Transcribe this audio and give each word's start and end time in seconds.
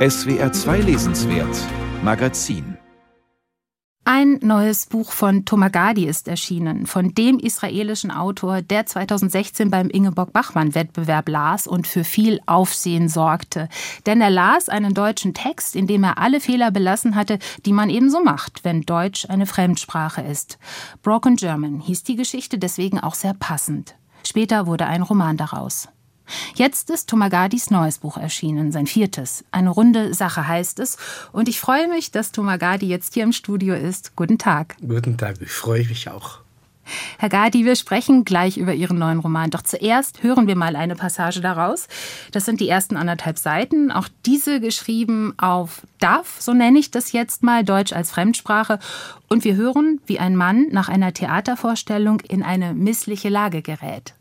SWR 0.00 0.50
2 0.50 0.78
Lesenswert 0.80 1.58
Magazin 2.02 2.78
ein 4.06 4.38
neues 4.40 4.86
Buch 4.86 5.12
von 5.12 5.44
Tomagadi 5.44 6.06
ist 6.06 6.26
erschienen, 6.26 6.86
von 6.86 7.12
dem 7.12 7.38
israelischen 7.38 8.10
Autor, 8.10 8.62
der 8.62 8.86
2016 8.86 9.70
beim 9.70 9.90
Ingeborg-Bachmann-Wettbewerb 9.90 11.28
las 11.28 11.66
und 11.66 11.86
für 11.86 12.02
viel 12.02 12.40
Aufsehen 12.46 13.10
sorgte. 13.10 13.68
Denn 14.06 14.22
er 14.22 14.30
las 14.30 14.70
einen 14.70 14.94
deutschen 14.94 15.34
Text, 15.34 15.76
in 15.76 15.86
dem 15.86 16.02
er 16.02 16.16
alle 16.16 16.40
Fehler 16.40 16.70
belassen 16.70 17.14
hatte, 17.14 17.38
die 17.66 17.74
man 17.74 17.90
eben 17.90 18.08
so 18.08 18.24
macht, 18.24 18.64
wenn 18.64 18.80
Deutsch 18.80 19.26
eine 19.28 19.44
Fremdsprache 19.44 20.22
ist. 20.22 20.58
Broken 21.02 21.36
German 21.36 21.78
hieß 21.80 22.04
die 22.04 22.16
Geschichte 22.16 22.58
deswegen 22.58 22.98
auch 22.98 23.14
sehr 23.14 23.34
passend. 23.34 23.96
Später 24.26 24.66
wurde 24.66 24.86
ein 24.86 25.02
Roman 25.02 25.36
daraus. 25.36 25.88
Jetzt 26.54 26.90
ist 26.90 27.08
Tomagadis 27.08 27.70
neues 27.70 27.98
Buch 27.98 28.16
erschienen, 28.16 28.72
sein 28.72 28.86
viertes. 28.86 29.44
Eine 29.50 29.70
runde 29.70 30.14
Sache 30.14 30.46
heißt 30.46 30.78
es. 30.80 30.96
Und 31.32 31.48
ich 31.48 31.60
freue 31.60 31.88
mich, 31.88 32.10
dass 32.10 32.32
Tomagadi 32.32 32.86
jetzt 32.86 33.14
hier 33.14 33.24
im 33.24 33.32
Studio 33.32 33.74
ist. 33.74 34.16
Guten 34.16 34.38
Tag. 34.38 34.76
Guten 34.80 35.16
Tag, 35.16 35.36
ich 35.40 35.50
freue 35.50 35.86
mich 35.86 36.08
auch. 36.08 36.40
Herr 37.18 37.28
Gadi, 37.28 37.64
wir 37.64 37.76
sprechen 37.76 38.24
gleich 38.24 38.56
über 38.56 38.74
Ihren 38.74 38.98
neuen 38.98 39.20
Roman. 39.20 39.50
Doch 39.50 39.62
zuerst 39.62 40.22
hören 40.22 40.46
wir 40.46 40.56
mal 40.56 40.76
eine 40.76 40.96
Passage 40.96 41.40
daraus. 41.40 41.88
Das 42.32 42.44
sind 42.44 42.60
die 42.60 42.68
ersten 42.68 42.96
anderthalb 42.96 43.38
Seiten. 43.38 43.90
Auch 43.90 44.08
diese 44.26 44.60
geschrieben 44.60 45.34
auf 45.38 45.82
DAF, 45.98 46.40
so 46.40 46.52
nenne 46.52 46.78
ich 46.78 46.90
das 46.90 47.12
jetzt 47.12 47.42
mal, 47.42 47.64
Deutsch 47.64 47.92
als 47.92 48.10
Fremdsprache. 48.10 48.78
Und 49.28 49.44
wir 49.44 49.56
hören, 49.56 50.00
wie 50.06 50.18
ein 50.18 50.36
Mann 50.36 50.66
nach 50.70 50.88
einer 50.88 51.14
Theatervorstellung 51.14 52.20
in 52.20 52.42
eine 52.42 52.74
missliche 52.74 53.28
Lage 53.28 53.62
gerät. 53.62 54.14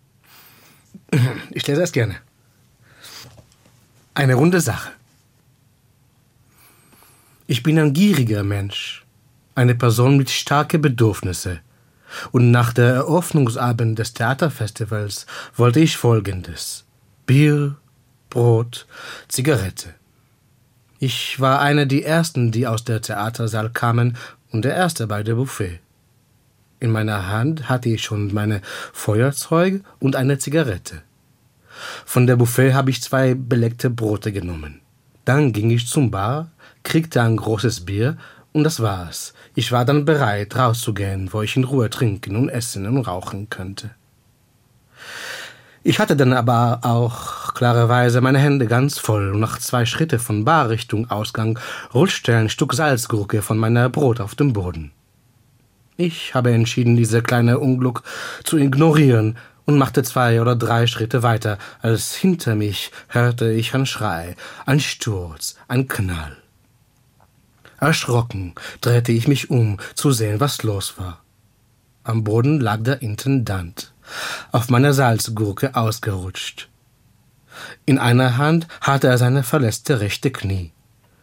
Ich 1.51 1.65
lese 1.67 1.83
es 1.83 1.91
gerne. 1.91 2.15
Eine 4.13 4.35
runde 4.35 4.61
Sache. 4.61 4.91
Ich 7.47 7.63
bin 7.63 7.79
ein 7.79 7.93
gieriger 7.93 8.43
Mensch, 8.43 9.05
eine 9.55 9.75
Person 9.75 10.17
mit 10.17 10.29
starken 10.29 10.81
Bedürfnissen. 10.81 11.59
Und 12.31 12.51
nach 12.51 12.73
der 12.73 12.93
Eröffnungsabend 12.93 13.97
des 13.97 14.13
Theaterfestivals 14.13 15.25
wollte 15.55 15.79
ich 15.79 15.97
Folgendes. 15.97 16.85
Bier, 17.25 17.75
Brot, 18.29 18.87
Zigarette. 19.27 19.93
Ich 20.99 21.39
war 21.39 21.61
einer 21.61 21.85
der 21.85 22.05
ersten, 22.05 22.51
die 22.51 22.67
aus 22.67 22.83
der 22.83 23.01
Theatersaal 23.01 23.69
kamen 23.69 24.17
und 24.51 24.65
der 24.65 24.75
erste 24.75 25.07
bei 25.07 25.23
der 25.23 25.35
Buffet. 25.35 25.79
In 26.79 26.91
meiner 26.91 27.27
Hand 27.27 27.67
hatte 27.67 27.89
ich 27.89 28.03
schon 28.03 28.33
meine 28.33 28.61
Feuerzeug 28.93 29.81
und 29.99 30.15
eine 30.15 30.37
Zigarette. 30.37 31.01
Von 32.05 32.27
der 32.27 32.35
Buffet 32.35 32.73
habe 32.73 32.89
ich 32.89 33.01
zwei 33.01 33.33
beleckte 33.35 33.89
Brote 33.89 34.31
genommen. 34.31 34.81
Dann 35.25 35.53
ging 35.53 35.69
ich 35.69 35.87
zum 35.87 36.09
Bar, 36.11 36.51
kriegte 36.83 37.21
ein 37.21 37.37
großes 37.37 37.81
Bier 37.81 38.17
und 38.53 38.63
das 38.63 38.79
war's. 38.79 39.33
Ich 39.55 39.71
war 39.71 39.85
dann 39.85 40.05
bereit, 40.05 40.55
rauszugehen, 40.55 41.31
wo 41.33 41.41
ich 41.41 41.55
in 41.55 41.65
Ruhe 41.65 41.89
trinken 41.89 42.35
und 42.35 42.49
essen 42.49 42.87
und 42.87 42.99
rauchen 42.99 43.49
könnte. 43.49 43.91
Ich 45.83 45.99
hatte 45.99 46.15
dann 46.15 46.33
aber 46.33 46.79
auch 46.83 47.53
klarerweise 47.53 48.21
meine 48.21 48.39
Hände 48.39 48.67
ganz 48.67 48.99
voll 48.99 49.31
und 49.33 49.39
nach 49.39 49.59
zwei 49.59 49.85
Schritte 49.85 50.19
von 50.19 50.45
Bar 50.45 50.69
Richtung 50.69 51.09
Ausgang 51.09 51.59
rutschte 51.93 52.35
ein 52.35 52.49
Stück 52.49 52.73
Salzgurke 52.73 53.41
von 53.41 53.57
meiner 53.57 53.89
Brot 53.89 54.19
auf 54.19 54.35
den 54.35 54.53
Boden. 54.53 54.91
Ich 56.01 56.33
habe 56.33 56.53
entschieden, 56.53 56.95
diese 56.95 57.21
kleine 57.21 57.59
Unglück 57.59 58.03
zu 58.45 58.55
ignorieren 58.55 59.37
und 59.65 59.77
machte 59.77 60.01
zwei 60.01 60.39
oder 60.39 60.55
drei 60.55 60.87
Schritte 60.87 61.23
weiter, 61.23 61.57
als 61.81 62.15
hinter 62.15 62.55
mich 62.55 62.91
hörte 63.09 63.51
ich 63.51 63.75
ein 63.75 63.85
Schrei, 63.85 64.37
ein 64.65 64.79
Sturz, 64.79 65.57
ein 65.67 65.89
Knall. 65.89 66.37
Erschrocken 67.81 68.55
drehte 68.79 69.11
ich 69.11 69.27
mich 69.27 69.49
um, 69.49 69.75
zu 69.93 70.13
sehen, 70.13 70.39
was 70.39 70.63
los 70.63 70.93
war. 70.97 71.19
Am 72.05 72.23
Boden 72.23 72.61
lag 72.61 72.81
der 72.81 73.01
Intendant, 73.01 73.91
auf 74.53 74.69
meiner 74.69 74.93
Salzgurke 74.93 75.75
ausgerutscht. 75.75 76.69
In 77.85 77.99
einer 77.99 78.37
Hand 78.37 78.69
hatte 78.79 79.07
er 79.07 79.17
seine 79.17 79.43
verletzte 79.43 79.99
rechte 79.99 80.31
Knie. 80.31 80.71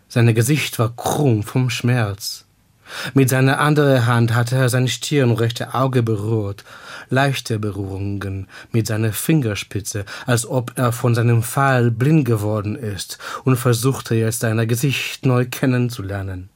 Sein 0.06 0.34
Gesicht 0.34 0.78
war 0.78 0.94
krumm 0.94 1.44
vom 1.44 1.70
Schmerz. 1.70 2.45
Mit 3.14 3.28
seiner 3.28 3.58
anderen 3.58 4.06
Hand 4.06 4.34
hatte 4.34 4.56
er 4.56 4.68
seine 4.68 4.88
Stirn 4.88 5.32
rechte 5.32 5.74
Auge 5.74 6.02
berührt, 6.02 6.64
leichte 7.08 7.58
Berührungen 7.58 8.48
mit 8.72 8.86
seiner 8.86 9.12
Fingerspitze, 9.12 10.04
als 10.26 10.46
ob 10.46 10.72
er 10.76 10.92
von 10.92 11.14
seinem 11.14 11.42
Fall 11.42 11.90
blind 11.90 12.24
geworden 12.24 12.76
ist 12.76 13.18
und 13.44 13.56
versuchte 13.56 14.14
jetzt 14.14 14.40
sein 14.40 14.66
Gesicht 14.68 15.26
neu 15.26 15.46
kennenzulernen. 15.46 16.48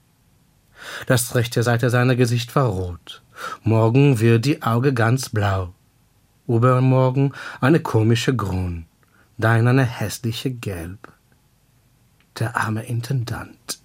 Das 1.07 1.35
rechte 1.35 1.63
Seite 1.63 1.91
seiner 1.91 2.17
Gesicht 2.17 2.55
war 2.57 2.67
rot. 2.67 3.23
Morgen 3.63 4.21
wird 4.21 4.45
die 4.45 4.63
Auge 4.63 4.93
ganz 4.93 5.29
blau. 5.29 5.73
Übermorgen 6.47 7.33
eine 7.61 7.81
komische 7.81 8.35
Grün. 8.35 8.87
Dann 9.39 9.69
eine 9.69 9.85
hässliche 9.85 10.51
Gelb. 10.51 11.13
Der 12.39 12.57
arme 12.57 12.83
Intendant. 12.83 13.81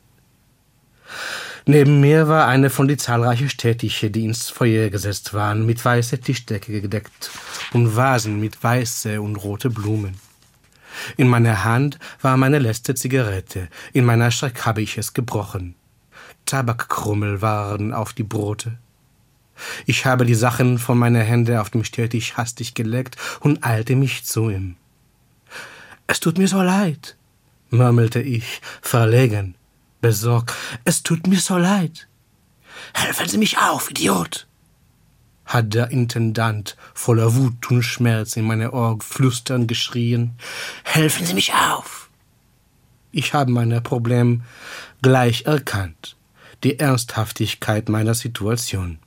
Neben 1.67 1.99
mir 1.99 2.27
war 2.27 2.47
eine 2.47 2.69
von 2.69 2.87
die 2.87 2.95
zahlreichen 2.95 3.49
Städtische, 3.49 4.11
die 4.11 4.25
ins 4.25 4.51
Feuer 4.51 4.91
gesetzt 4.91 5.33
waren, 5.33 5.65
mit 5.65 5.83
weißer 5.83 6.21
Tischdecke 6.21 6.79
gedeckt 6.79 7.31
und 7.73 7.95
Vasen 7.95 8.39
mit 8.39 8.63
weiße 8.63 9.19
und 9.19 9.37
rote 9.37 9.71
Blumen. 9.71 10.15
In 11.17 11.27
meiner 11.27 11.63
Hand 11.63 11.97
war 12.21 12.37
meine 12.37 12.59
letzte 12.59 12.93
Zigarette, 12.93 13.67
in 13.93 14.05
meiner 14.05 14.29
Schreck 14.29 14.63
habe 14.67 14.83
ich 14.83 14.99
es 14.99 15.15
gebrochen. 15.15 15.73
Tabakkrummel 16.45 17.41
waren 17.41 17.93
auf 17.93 18.13
die 18.13 18.23
Brote. 18.23 18.77
Ich 19.87 20.05
habe 20.05 20.25
die 20.25 20.35
Sachen 20.35 20.77
von 20.77 20.99
meiner 20.99 21.21
Hände 21.21 21.61
auf 21.61 21.71
dem 21.71 21.83
Städtisch 21.83 22.33
hastig 22.33 22.75
gelegt 22.75 23.17
und 23.39 23.65
eilte 23.65 23.95
mich 23.95 24.23
zu 24.23 24.51
ihm. 24.51 24.75
Es 26.05 26.19
tut 26.19 26.37
mir 26.37 26.47
so 26.47 26.61
leid, 26.61 27.17
murmelte 27.71 28.21
ich, 28.21 28.61
verlegen 28.83 29.55
besorgt. 30.05 30.53
Es 30.83 31.01
tut 31.01 31.25
mir 31.25 31.39
so 31.39 31.57
leid. 31.57 32.07
Helfen 32.93 33.27
Sie 33.27 33.39
mich 33.39 33.57
auf, 33.57 33.89
Idiot! 33.89 34.47
hat 35.45 35.75
der 35.75 35.91
Intendant 35.91 36.75
voller 36.95 37.35
Wut 37.35 37.69
und 37.69 37.83
Schmerz 37.83 38.35
in 38.35 38.45
meine 38.45 38.71
Ohr 38.71 38.97
flüstern 38.99 39.67
geschrien. 39.67 40.33
Helfen 40.83 41.25
Sie 41.25 41.33
mich 41.33 41.53
auf! 41.53 42.09
Ich 43.11 43.33
habe 43.33 43.51
mein 43.51 43.71
Problem 43.83 44.43
gleich 45.01 45.45
erkannt, 45.45 46.15
die 46.63 46.79
Ernsthaftigkeit 46.79 47.89
meiner 47.89 48.15
Situation. 48.15 48.99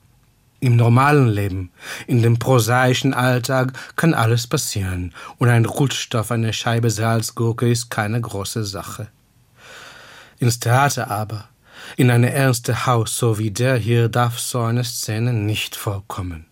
Im 0.60 0.74
normalen 0.74 1.28
Leben, 1.28 1.70
in 2.08 2.22
dem 2.22 2.38
prosaischen 2.38 3.14
Alltag 3.14 3.72
kann 3.94 4.14
alles 4.14 4.46
passieren, 4.48 5.12
und 5.38 5.48
ein 5.48 5.64
Rutsch 5.64 6.12
auf 6.14 6.32
eine 6.32 6.52
Scheibe 6.52 6.90
Salzgurke 6.90 7.70
ist 7.70 7.90
keine 7.90 8.20
große 8.20 8.64
Sache. 8.64 9.08
Ins 10.40 10.60
Theater 10.60 11.10
aber, 11.10 11.48
in 11.96 12.10
eine 12.10 12.32
ernste 12.32 12.86
Haus 12.86 13.16
so 13.16 13.38
wie 13.38 13.50
der 13.50 13.76
hier, 13.76 14.08
darf 14.08 14.38
so 14.38 14.60
eine 14.60 14.84
Szene 14.84 15.32
nicht 15.32 15.74
vorkommen. 15.74 16.46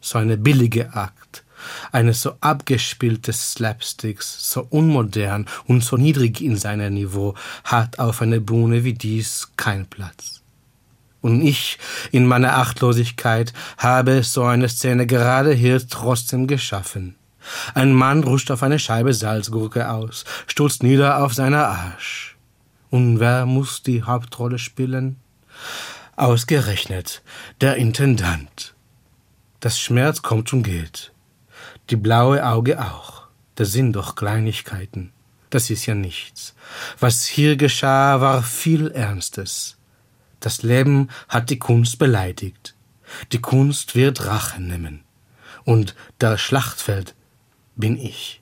So 0.00 0.18
eine 0.18 0.36
billige 0.36 0.94
Akt, 0.94 1.44
eine 1.90 2.12
so 2.12 2.34
abgespielte 2.40 3.32
Slapsticks, 3.32 4.52
so 4.52 4.66
unmodern 4.68 5.46
und 5.66 5.82
so 5.82 5.96
niedrig 5.96 6.40
in 6.40 6.56
seinem 6.56 6.94
Niveau, 6.94 7.34
hat 7.64 7.98
auf 7.98 8.22
einer 8.22 8.40
Bühne 8.40 8.84
wie 8.84 8.94
dies 8.94 9.52
kein 9.56 9.86
Platz. 9.86 10.42
Und 11.20 11.40
ich, 11.40 11.78
in 12.12 12.26
meiner 12.26 12.58
Achtlosigkeit, 12.58 13.52
habe 13.76 14.22
so 14.22 14.44
eine 14.44 14.68
Szene 14.68 15.06
gerade 15.06 15.52
hier 15.52 15.86
trotzdem 15.88 16.46
geschaffen. 16.46 17.16
Ein 17.74 17.92
Mann 17.92 18.22
rutscht 18.22 18.50
auf 18.50 18.62
eine 18.62 18.78
Scheibe 18.78 19.14
Salzgurke 19.14 19.90
aus, 19.90 20.24
stürzt 20.46 20.82
nieder 20.82 21.24
auf 21.24 21.34
seiner 21.34 21.66
Arsch. 21.66 22.37
Und 22.90 23.20
wer 23.20 23.46
muss 23.46 23.82
die 23.82 24.02
Hauptrolle 24.02 24.58
spielen? 24.58 25.16
Ausgerechnet 26.16 27.22
der 27.60 27.76
Intendant. 27.76 28.74
Das 29.60 29.78
Schmerz 29.78 30.22
kommt 30.22 30.52
und 30.52 30.62
geht. 30.62 31.12
Die 31.90 31.96
blaue 31.96 32.44
Auge 32.46 32.80
auch. 32.80 33.28
Das 33.54 33.72
sind 33.72 33.92
doch 33.94 34.14
Kleinigkeiten. 34.14 35.12
Das 35.50 35.70
ist 35.70 35.86
ja 35.86 35.94
nichts. 35.94 36.54
Was 37.00 37.24
hier 37.24 37.56
geschah, 37.56 38.20
war 38.20 38.42
viel 38.42 38.90
Ernstes. 38.90 39.76
Das 40.40 40.62
Leben 40.62 41.08
hat 41.28 41.50
die 41.50 41.58
Kunst 41.58 41.98
beleidigt. 41.98 42.74
Die 43.32 43.40
Kunst 43.40 43.94
wird 43.94 44.26
Rache 44.26 44.60
nehmen. 44.60 45.02
Und 45.64 45.94
der 46.20 46.38
Schlachtfeld 46.38 47.14
bin 47.74 47.96
ich. 47.96 48.40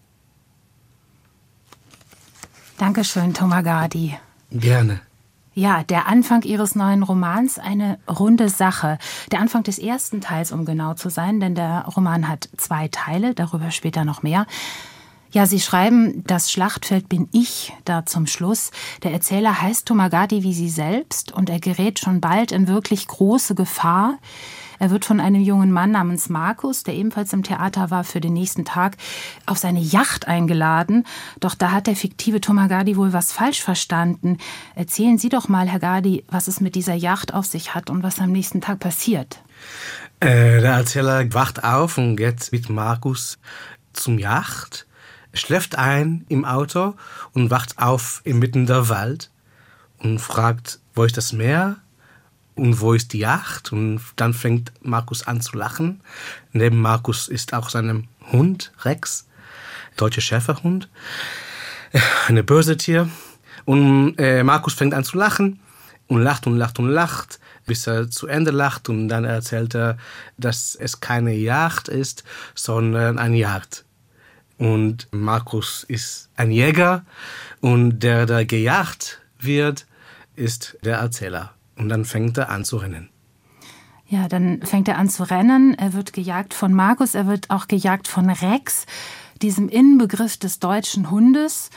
Dankeschön, 2.78 3.32
Tomagadi. 3.32 4.18
Gerne. 4.50 5.00
Ja, 5.54 5.82
der 5.84 6.06
Anfang 6.06 6.42
Ihres 6.42 6.74
neuen 6.74 7.02
Romans, 7.02 7.58
eine 7.58 7.98
runde 8.08 8.50
Sache. 8.50 8.98
Der 9.32 9.40
Anfang 9.40 9.62
des 9.62 9.78
ersten 9.78 10.20
Teils, 10.20 10.52
um 10.52 10.66
genau 10.66 10.92
zu 10.92 11.08
sein, 11.08 11.40
denn 11.40 11.54
der 11.54 11.86
Roman 11.96 12.28
hat 12.28 12.50
zwei 12.58 12.88
Teile, 12.88 13.34
darüber 13.34 13.70
später 13.70 14.04
noch 14.04 14.22
mehr. 14.22 14.46
Ja, 15.32 15.46
Sie 15.46 15.60
schreiben, 15.60 16.22
das 16.26 16.52
Schlachtfeld 16.52 17.08
bin 17.08 17.28
ich 17.32 17.72
da 17.84 18.06
zum 18.06 18.26
Schluss. 18.26 18.70
Der 19.02 19.12
Erzähler 19.12 19.60
heißt 19.60 19.86
Tomagati 19.86 20.42
wie 20.42 20.54
Sie 20.54 20.68
selbst 20.68 21.32
und 21.32 21.48
er 21.48 21.58
gerät 21.58 21.98
schon 21.98 22.20
bald 22.20 22.52
in 22.52 22.68
wirklich 22.68 23.06
große 23.06 23.54
Gefahr. 23.54 24.18
Er 24.78 24.90
wird 24.90 25.04
von 25.04 25.20
einem 25.20 25.42
jungen 25.42 25.72
Mann 25.72 25.92
namens 25.92 26.28
Markus, 26.28 26.82
der 26.82 26.94
ebenfalls 26.94 27.32
im 27.32 27.42
Theater 27.42 27.90
war, 27.90 28.04
für 28.04 28.20
den 28.20 28.32
nächsten 28.32 28.64
Tag 28.64 28.96
auf 29.46 29.58
seine 29.58 29.80
Yacht 29.80 30.28
eingeladen. 30.28 31.04
Doch 31.40 31.54
da 31.54 31.72
hat 31.72 31.86
der 31.86 31.96
fiktive 31.96 32.40
Tomagadi 32.40 32.96
wohl 32.96 33.12
was 33.12 33.32
falsch 33.32 33.62
verstanden. 33.62 34.38
Erzählen 34.74 35.18
Sie 35.18 35.28
doch 35.28 35.48
mal, 35.48 35.68
Herr 35.68 35.80
Gadi, 35.80 36.24
was 36.28 36.48
es 36.48 36.60
mit 36.60 36.74
dieser 36.74 36.94
Yacht 36.94 37.34
auf 37.34 37.46
sich 37.46 37.74
hat 37.74 37.90
und 37.90 38.02
was 38.02 38.18
am 38.18 38.32
nächsten 38.32 38.60
Tag 38.60 38.80
passiert. 38.80 39.42
Äh, 40.20 40.60
der 40.60 40.72
Erzähler 40.72 41.32
wacht 41.34 41.64
auf 41.64 41.98
und 41.98 42.16
geht 42.16 42.50
mit 42.52 42.70
Markus 42.70 43.38
zum 43.92 44.18
Yacht, 44.18 44.86
schläft 45.34 45.76
ein 45.76 46.24
im 46.28 46.44
Auto 46.44 46.94
und 47.32 47.50
wacht 47.50 47.78
auf 47.78 48.22
inmitten 48.24 48.66
der 48.66 48.88
Wald 48.88 49.30
und 49.98 50.18
fragt, 50.18 50.80
wo 50.94 51.04
ist 51.04 51.16
das 51.16 51.32
Meer? 51.32 51.76
Und 52.56 52.80
wo 52.80 52.94
ist 52.94 53.12
die 53.12 53.18
Yacht? 53.18 53.72
Und 53.72 54.00
dann 54.16 54.34
fängt 54.34 54.72
Markus 54.80 55.26
an 55.26 55.40
zu 55.40 55.56
lachen. 55.56 56.00
Neben 56.52 56.80
Markus 56.80 57.28
ist 57.28 57.52
auch 57.52 57.68
sein 57.70 58.08
Hund, 58.32 58.72
Rex, 58.82 59.26
deutscher 59.96 60.22
Schäferhund, 60.22 60.88
eine 62.28 62.42
böse 62.42 62.76
Tier. 62.76 63.08
Und 63.64 64.16
äh, 64.18 64.42
Markus 64.42 64.74
fängt 64.74 64.94
an 64.94 65.04
zu 65.04 65.16
lachen 65.16 65.60
und 66.08 66.22
lacht 66.22 66.46
und 66.46 66.56
lacht 66.56 66.78
und 66.78 66.88
lacht, 66.88 67.40
bis 67.66 67.86
er 67.86 68.10
zu 68.10 68.26
Ende 68.26 68.50
lacht. 68.50 68.88
Und 68.88 69.08
dann 69.08 69.24
erzählt 69.24 69.74
er, 69.74 69.98
dass 70.38 70.74
es 70.74 71.00
keine 71.00 71.34
Yacht 71.34 71.88
ist, 71.88 72.24
sondern 72.54 73.18
eine 73.18 73.36
Jagd. 73.36 73.84
Und 74.58 75.08
Markus 75.10 75.84
ist 75.84 76.30
ein 76.36 76.50
Jäger 76.50 77.04
und 77.60 77.98
der, 78.00 78.24
der 78.24 78.46
gejagt 78.46 79.20
wird, 79.38 79.86
ist 80.34 80.78
der 80.82 80.98
Erzähler. 80.98 81.55
Und 81.76 81.88
dann 81.88 82.04
fängt 82.04 82.38
er 82.38 82.50
an 82.50 82.64
zu 82.64 82.78
rennen. 82.78 83.10
Ja, 84.08 84.28
dann 84.28 84.62
fängt 84.62 84.88
er 84.88 84.98
an 84.98 85.08
zu 85.08 85.24
rennen. 85.24 85.74
Er 85.74 85.92
wird 85.92 86.12
gejagt 86.12 86.54
von 86.54 86.72
Markus, 86.72 87.14
er 87.14 87.26
wird 87.26 87.50
auch 87.50 87.66
gejagt 87.66 88.06
von 88.08 88.30
Rex, 88.30 88.86
diesem 89.42 89.68
Inbegriff 89.68 90.36
des 90.36 90.60
deutschen 90.60 91.10
Hundes. 91.10 91.70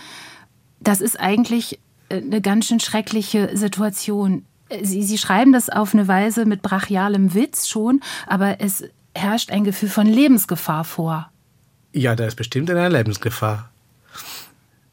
Das 0.79 1.01
ist 1.01 1.19
eigentlich 1.19 1.79
äh, 2.09 2.17
eine 2.17 2.41
ganz 2.41 2.67
schön 2.67 2.79
schreckliche 2.79 3.57
Situation. 3.57 4.45
Sie, 4.81 5.03
Sie 5.03 5.17
schreiben 5.17 5.51
das 5.51 5.69
auf 5.69 5.93
eine 5.93 6.07
Weise 6.07 6.45
mit 6.45 6.61
brachialem 6.61 7.33
Witz 7.33 7.67
schon, 7.67 8.01
aber 8.27 8.61
es 8.61 8.83
herrscht 9.15 9.51
ein 9.51 9.63
Gefühl 9.63 9.89
von 9.89 10.05
Lebensgefahr 10.05 10.83
vor. 10.83 11.31
Ja, 11.91 12.15
da 12.15 12.25
ist 12.25 12.35
bestimmt 12.35 12.69
eine 12.69 12.87
Lebensgefahr. 12.89 13.68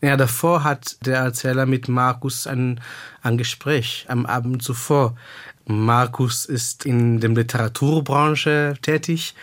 Ja, 0.03 0.17
davor 0.19 0.63
hat 0.63 0.99
der 1.07 1.17
Erzähler 1.17 1.65
mit 1.65 1.89
Markus 1.89 2.47
ein, 2.47 2.81
ein 3.23 3.39
Gespräch 3.39 4.05
am 4.09 4.27
Abend 4.27 4.63
zuvor. 4.63 5.17
Markus 5.65 6.45
ist 6.45 6.85
in 6.85 7.19
der 7.19 7.31
Literaturbranche 7.31 8.75
tätig 8.83 9.35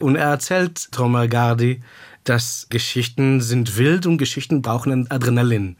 und 0.00 0.16
er 0.16 0.30
erzählt 0.30 0.90
Thomas 0.90 1.30
Gardi, 1.30 1.80
dass 2.24 2.66
Geschichten 2.70 3.40
sind 3.40 3.78
wild 3.78 4.04
und 4.04 4.18
Geschichten 4.18 4.62
brauchen 4.62 5.10
Adrenalin. 5.10 5.76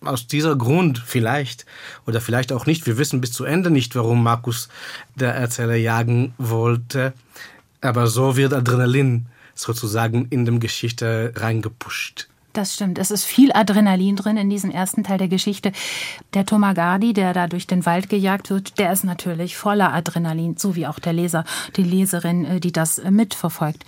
Aus 0.00 0.26
dieser 0.26 0.56
Grund 0.56 0.98
vielleicht 0.98 1.66
oder 2.06 2.22
vielleicht 2.22 2.52
auch 2.52 2.64
nicht, 2.64 2.86
wir 2.86 2.96
wissen 2.96 3.20
bis 3.20 3.32
zu 3.32 3.44
Ende 3.44 3.70
nicht, 3.70 3.94
warum 3.94 4.22
Markus 4.22 4.70
der 5.14 5.34
Erzähler 5.34 5.76
jagen 5.76 6.34
wollte, 6.38 7.12
aber 7.82 8.06
so 8.06 8.36
wird 8.36 8.54
Adrenalin 8.54 9.26
sozusagen 9.54 10.26
in 10.30 10.46
dem 10.46 10.58
Geschichte 10.58 11.32
reingepusht. 11.36 12.28
Das 12.54 12.72
stimmt. 12.72 12.98
Es 12.98 13.10
ist 13.10 13.24
viel 13.24 13.50
Adrenalin 13.52 14.14
drin 14.14 14.36
in 14.36 14.48
diesem 14.48 14.70
ersten 14.70 15.02
Teil 15.02 15.18
der 15.18 15.26
Geschichte. 15.26 15.72
Der 16.34 16.46
Tomagardi, 16.46 17.12
der 17.12 17.32
da 17.32 17.48
durch 17.48 17.66
den 17.66 17.84
Wald 17.84 18.08
gejagt 18.08 18.48
wird, 18.48 18.78
der 18.78 18.92
ist 18.92 19.02
natürlich 19.02 19.56
voller 19.56 19.92
Adrenalin, 19.92 20.56
so 20.56 20.76
wie 20.76 20.86
auch 20.86 21.00
der 21.00 21.12
Leser, 21.12 21.44
die 21.76 21.82
Leserin, 21.82 22.44
äh, 22.44 22.60
die 22.60 22.70
das 22.70 22.98
äh, 22.98 23.10
mitverfolgt. 23.10 23.84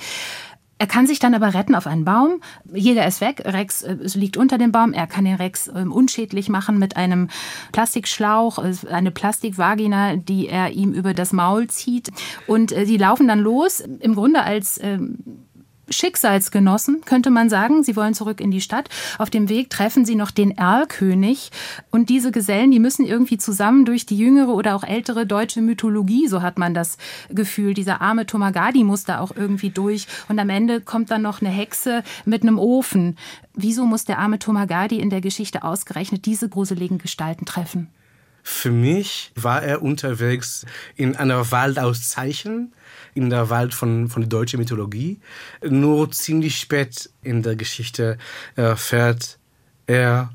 Er 0.79 0.89
kann 0.89 1.07
sich 1.07 1.21
dann 1.21 1.37
aber 1.37 1.55
retten 1.55 1.77
auf 1.77 1.87
einen 1.87 2.05
Baum. 2.05 2.41
Jeder 2.75 3.07
ist 3.07 3.21
weg. 3.21 3.43
Rex 3.45 3.83
äh, 3.83 3.99
liegt 4.15 4.37
unter 4.37 4.59
dem 4.59 4.73
Baum. 4.73 4.93
Er 4.93 5.07
kann 5.07 5.25
den 5.25 5.37
Rex 5.37 5.69
ähm, 5.69 5.93
unschädlich 5.93 6.49
machen 6.49 6.81
mit 6.81 6.97
einem 6.97 7.29
Plastikschlauch, 7.71 8.59
eine 8.91 9.13
Plastikvagina, 9.13 10.17
die 10.17 10.49
er 10.49 10.73
ihm 10.73 10.93
über 10.93 11.15
das 11.15 11.33
Maul 11.33 11.69
zieht. 11.69 12.11
Und 12.49 12.71
sie 12.71 12.97
laufen 12.97 13.29
dann 13.29 13.39
los, 13.39 13.79
im 13.79 14.17
Grunde 14.17 14.43
als 14.43 14.81
ähm, 14.83 15.47
Schicksalsgenossen, 15.89 17.03
könnte 17.05 17.31
man 17.31 17.49
sagen. 17.49 17.83
Sie 17.83 17.97
wollen 17.97 18.15
zurück 18.15 18.41
in 18.41 18.51
die 18.51 18.61
Stadt. 18.61 18.89
Auf 19.19 19.31
dem 19.31 19.49
Weg 19.49 19.71
treffen 19.71 20.05
sie 20.05 20.15
noch 20.15 20.31
den 20.31 20.57
Erlkönig. 20.57 21.51
Und 21.91 22.09
diese 22.09 22.33
Gesellen, 22.33 22.71
die 22.71 22.79
müssen 22.79 23.07
irgendwie 23.07 23.39
zusammen 23.39 23.85
durch 23.85 24.07
die 24.07 24.19
jüngere 24.19 24.55
oder 24.55 24.75
auch 24.75 24.85
ältere 24.85 25.27
deutsche 25.27 25.63
Mythologie, 25.63 26.29
so 26.29 26.43
hat 26.43 26.59
man 26.59 26.75
das 26.75 26.99
Gefühl. 27.31 27.75
Dieser 27.75 28.01
arme 28.01 28.27
Tomagadi 28.27 28.85
muss 28.85 29.05
da 29.05 29.21
auch 29.21 29.33
irgendwie 29.35 29.71
durch. 29.71 30.07
Und 30.29 30.39
am 30.39 30.51
Ende 30.51 30.81
kommt 30.81 31.11
dann 31.11 31.23
noch 31.23 31.41
eine 31.41 31.51
Hexe 31.51 32.03
mit 32.25 32.43
einem 32.43 32.59
Ofen. 32.59 33.17
Wieso 33.55 33.87
muss 33.87 34.05
der 34.05 34.19
arme 34.19 34.39
Tomagadi 34.39 34.99
in 34.99 35.11
der 35.11 35.21
Geschichte 35.21 35.63
ausgerechnet 35.63 36.27
diese 36.27 36.49
gruseligen 36.49 36.99
Gestalten 36.99 37.47
treffen? 37.47 37.89
Für 38.49 38.71
mich 38.71 39.33
war 39.35 39.61
er 39.65 39.83
unterwegs 39.83 40.65
in 40.95 41.17
einer 41.17 41.51
Wald 41.51 41.81
aus 41.81 42.09
Zeichen 42.09 42.73
in 43.13 43.29
der 43.29 43.51
Welt 43.51 43.75
von, 43.75 44.09
von 44.09 44.23
der 44.23 44.29
deutschen 44.29 44.61
Mythologie. 44.61 45.19
Nur 45.69 46.13
ziemlich 46.13 46.61
spät 46.61 47.11
in 47.25 47.43
der 47.43 47.57
Geschichte 47.57 48.19
erfährt 48.55 49.41
er, 49.89 50.31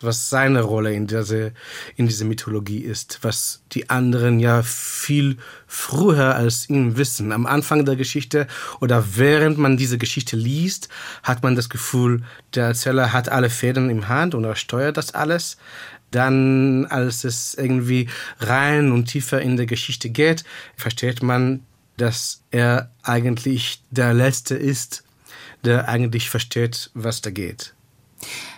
was 0.00 0.30
seine 0.30 0.62
Rolle 0.62 0.92
in 0.94 1.08
dieser, 1.08 1.50
in 1.96 2.06
dieser 2.06 2.26
Mythologie 2.26 2.80
ist, 2.80 3.18
was 3.22 3.62
die 3.72 3.90
anderen 3.90 4.38
ja 4.38 4.62
viel 4.62 5.38
früher 5.66 6.36
als 6.36 6.68
ihn 6.68 6.96
wissen. 6.96 7.32
Am 7.32 7.46
Anfang 7.46 7.84
der 7.84 7.96
Geschichte 7.96 8.46
oder 8.80 9.16
während 9.16 9.58
man 9.58 9.76
diese 9.76 9.98
Geschichte 9.98 10.36
liest, 10.36 10.88
hat 11.22 11.42
man 11.42 11.56
das 11.56 11.68
Gefühl, 11.68 12.22
der 12.54 12.66
Erzähler 12.66 13.12
hat 13.12 13.28
alle 13.28 13.50
Fäden 13.50 13.90
im 13.90 14.08
Hand 14.08 14.34
und 14.34 14.44
er 14.44 14.54
steuert 14.54 14.96
das 14.96 15.14
alles. 15.14 15.56
Dann, 16.10 16.86
als 16.86 17.24
es 17.24 17.54
irgendwie 17.54 18.08
rein 18.38 18.92
und 18.92 19.06
tiefer 19.06 19.40
in 19.40 19.56
der 19.56 19.66
Geschichte 19.66 20.08
geht, 20.10 20.44
versteht 20.76 21.22
man, 21.22 21.60
dass 21.96 22.42
er 22.50 22.90
eigentlich 23.02 23.82
der 23.90 24.14
Letzte 24.14 24.54
ist, 24.54 25.04
der 25.64 25.88
eigentlich 25.88 26.30
versteht, 26.30 26.90
was 26.94 27.22
da 27.22 27.30
geht. 27.30 27.74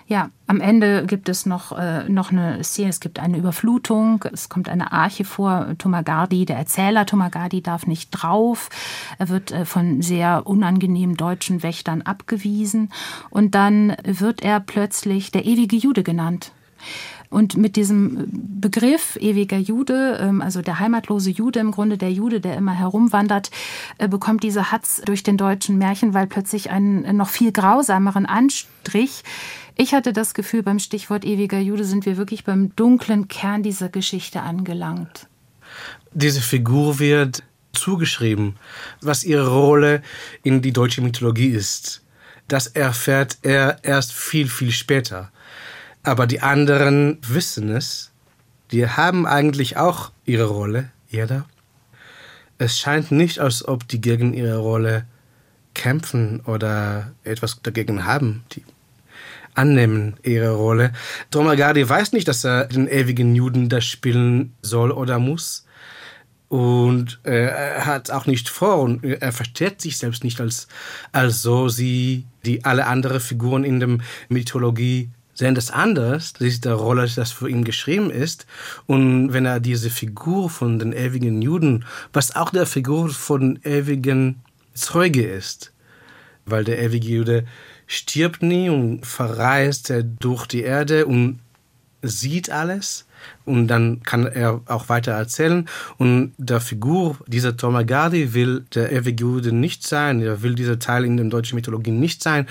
Ja, 0.08 0.30
am 0.46 0.62
Ende 0.62 1.04
gibt 1.04 1.28
es 1.28 1.44
noch, 1.44 1.76
äh, 1.76 2.08
noch 2.08 2.30
eine 2.30 2.64
Szene, 2.64 2.88
es 2.88 3.00
gibt 3.00 3.18
eine 3.18 3.36
Überflutung, 3.36 4.24
es 4.32 4.48
kommt 4.48 4.70
eine 4.70 4.90
Arche 4.90 5.24
vor, 5.24 5.74
Tomagardi, 5.76 6.46
der 6.46 6.56
Erzähler 6.56 7.04
Tomagardi 7.04 7.60
darf 7.60 7.86
nicht 7.86 8.08
drauf, 8.10 8.70
er 9.18 9.28
wird 9.28 9.52
äh, 9.52 9.66
von 9.66 10.00
sehr 10.00 10.46
unangenehmen 10.46 11.16
deutschen 11.16 11.62
Wächtern 11.62 12.00
abgewiesen. 12.00 12.90
Und 13.28 13.54
dann 13.54 13.96
wird 14.02 14.40
er 14.40 14.60
plötzlich 14.60 15.30
der 15.30 15.44
ewige 15.44 15.76
Jude 15.76 16.02
genannt. 16.02 16.52
Und 17.30 17.56
mit 17.56 17.76
diesem 17.76 18.26
Begriff 18.60 19.16
ewiger 19.20 19.58
Jude, 19.58 20.18
ähm, 20.20 20.40
also 20.40 20.62
der 20.62 20.78
heimatlose 20.78 21.30
Jude, 21.30 21.60
im 21.60 21.72
Grunde 21.72 21.98
der 21.98 22.12
Jude, 22.12 22.40
der 22.40 22.56
immer 22.56 22.72
herumwandert, 22.72 23.50
äh, 23.98 24.08
bekommt 24.08 24.42
diese 24.42 24.72
Hatz 24.72 25.02
durch 25.04 25.22
den 25.22 25.36
deutschen 25.36 25.76
Märchenwald 25.78 26.30
plötzlich 26.30 26.70
einen 26.70 27.16
noch 27.16 27.28
viel 27.28 27.52
grausameren 27.52 28.24
Anstrich. 28.24 29.22
Ich 29.76 29.94
hatte 29.94 30.12
das 30.12 30.34
Gefühl, 30.34 30.62
beim 30.62 30.78
Stichwort 30.78 31.24
ewiger 31.24 31.60
Jude 31.60 31.84
sind 31.84 32.06
wir 32.06 32.16
wirklich 32.16 32.44
beim 32.44 32.74
dunklen 32.74 33.28
Kern 33.28 33.62
dieser 33.62 33.88
Geschichte 33.88 34.40
angelangt. 34.40 35.28
Diese 36.12 36.40
Figur 36.40 36.98
wird 36.98 37.42
zugeschrieben, 37.72 38.56
was 39.02 39.22
ihre 39.22 39.48
Rolle 39.48 40.02
in 40.42 40.62
die 40.62 40.72
deutsche 40.72 41.02
Mythologie 41.02 41.48
ist. 41.48 42.02
Das 42.48 42.66
erfährt 42.66 43.38
er 43.42 43.84
erst 43.84 44.12
viel, 44.12 44.48
viel 44.48 44.72
später. 44.72 45.30
Aber 46.02 46.26
die 46.26 46.40
anderen 46.40 47.18
wissen 47.26 47.70
es. 47.70 48.12
Die 48.70 48.88
haben 48.88 49.26
eigentlich 49.26 49.76
auch 49.76 50.12
ihre 50.24 50.46
Rolle, 50.46 50.90
jeder. 51.08 51.46
Es 52.58 52.78
scheint 52.78 53.10
nicht, 53.12 53.38
als 53.38 53.66
ob 53.66 53.88
die 53.88 54.00
gegen 54.00 54.34
ihre 54.34 54.58
Rolle 54.58 55.06
kämpfen 55.74 56.40
oder 56.40 57.12
etwas 57.24 57.62
dagegen 57.62 58.04
haben. 58.04 58.44
Die 58.52 58.64
annehmen 59.54 60.16
ihre 60.22 60.52
Rolle. 60.52 60.92
Dromagadi 61.30 61.88
weiß 61.88 62.12
nicht, 62.12 62.28
dass 62.28 62.44
er 62.44 62.66
den 62.66 62.88
ewigen 62.88 63.34
Juden 63.34 63.68
da 63.68 63.80
spielen 63.80 64.54
soll 64.62 64.92
oder 64.92 65.18
muss. 65.18 65.66
Und 66.48 67.20
äh, 67.24 67.48
er 67.48 67.84
hat 67.84 68.10
auch 68.10 68.24
nicht 68.24 68.48
vor 68.48 68.78
und 68.78 69.04
er 69.04 69.32
versteht 69.32 69.82
sich 69.82 69.98
selbst 69.98 70.24
nicht 70.24 70.40
als, 70.40 70.66
als 71.12 71.42
so 71.42 71.68
sie, 71.68 72.24
die 72.46 72.64
alle 72.64 72.86
anderen 72.86 73.20
Figuren 73.20 73.64
in 73.64 73.80
der 73.80 73.98
Mythologie 74.30 75.10
sehen 75.38 75.54
das 75.54 75.70
anders. 75.70 76.32
Das 76.32 76.42
ist 76.48 76.64
der 76.64 76.74
Rolle, 76.74 77.08
das 77.14 77.30
für 77.30 77.48
ihn 77.48 77.62
geschrieben 77.62 78.10
ist. 78.10 78.46
Und 78.86 79.32
wenn 79.32 79.46
er 79.46 79.60
diese 79.60 79.88
Figur 79.88 80.50
von 80.50 80.80
den 80.80 80.92
ewigen 80.92 81.40
Juden, 81.40 81.84
was 82.12 82.34
auch 82.34 82.50
der 82.50 82.66
Figur 82.66 83.10
von 83.10 83.60
ewigen 83.62 84.42
Zeuge 84.74 85.22
ist, 85.22 85.72
weil 86.44 86.64
der 86.64 86.80
ewige 86.80 87.08
Jude 87.08 87.44
stirbt 87.86 88.42
nie 88.42 88.68
und 88.68 89.06
verreist 89.06 89.92
durch 90.18 90.46
die 90.46 90.62
Erde 90.62 91.06
und 91.06 91.38
sieht 92.02 92.50
alles 92.50 93.06
und 93.44 93.66
dann 93.68 94.02
kann 94.02 94.26
er 94.26 94.60
auch 94.66 94.88
weiter 94.88 95.12
erzählen. 95.12 95.68
Und 95.96 96.32
der 96.38 96.60
Figur 96.60 97.16
dieser 97.26 97.56
Tomagardi 97.56 98.34
will 98.34 98.64
der 98.74 98.92
ewige 98.92 99.24
Jude 99.24 99.52
nicht 99.52 99.86
sein, 99.86 100.20
er 100.20 100.42
will 100.42 100.54
dieser 100.54 100.78
Teil 100.78 101.04
in 101.04 101.16
der 101.16 101.26
deutschen 101.26 101.56
Mythologie 101.56 101.90
nicht 101.90 102.22
sein. 102.22 102.46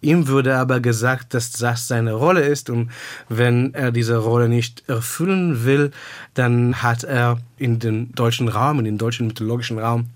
Ihm 0.00 0.26
würde 0.26 0.56
aber 0.56 0.80
gesagt, 0.80 1.34
dass 1.34 1.52
das 1.52 1.86
seine 1.86 2.14
Rolle 2.14 2.42
ist 2.42 2.70
und 2.70 2.90
wenn 3.28 3.74
er 3.74 3.92
diese 3.92 4.16
Rolle 4.16 4.48
nicht 4.48 4.88
erfüllen 4.88 5.64
will, 5.64 5.92
dann 6.34 6.82
hat 6.82 7.04
er 7.04 7.38
in 7.56 7.78
den 7.78 8.12
deutschen 8.12 8.48
Raum, 8.48 8.80
in 8.80 8.84
den 8.84 8.98
deutschen 8.98 9.28
mythologischen 9.28 9.78
Raum 9.78 10.06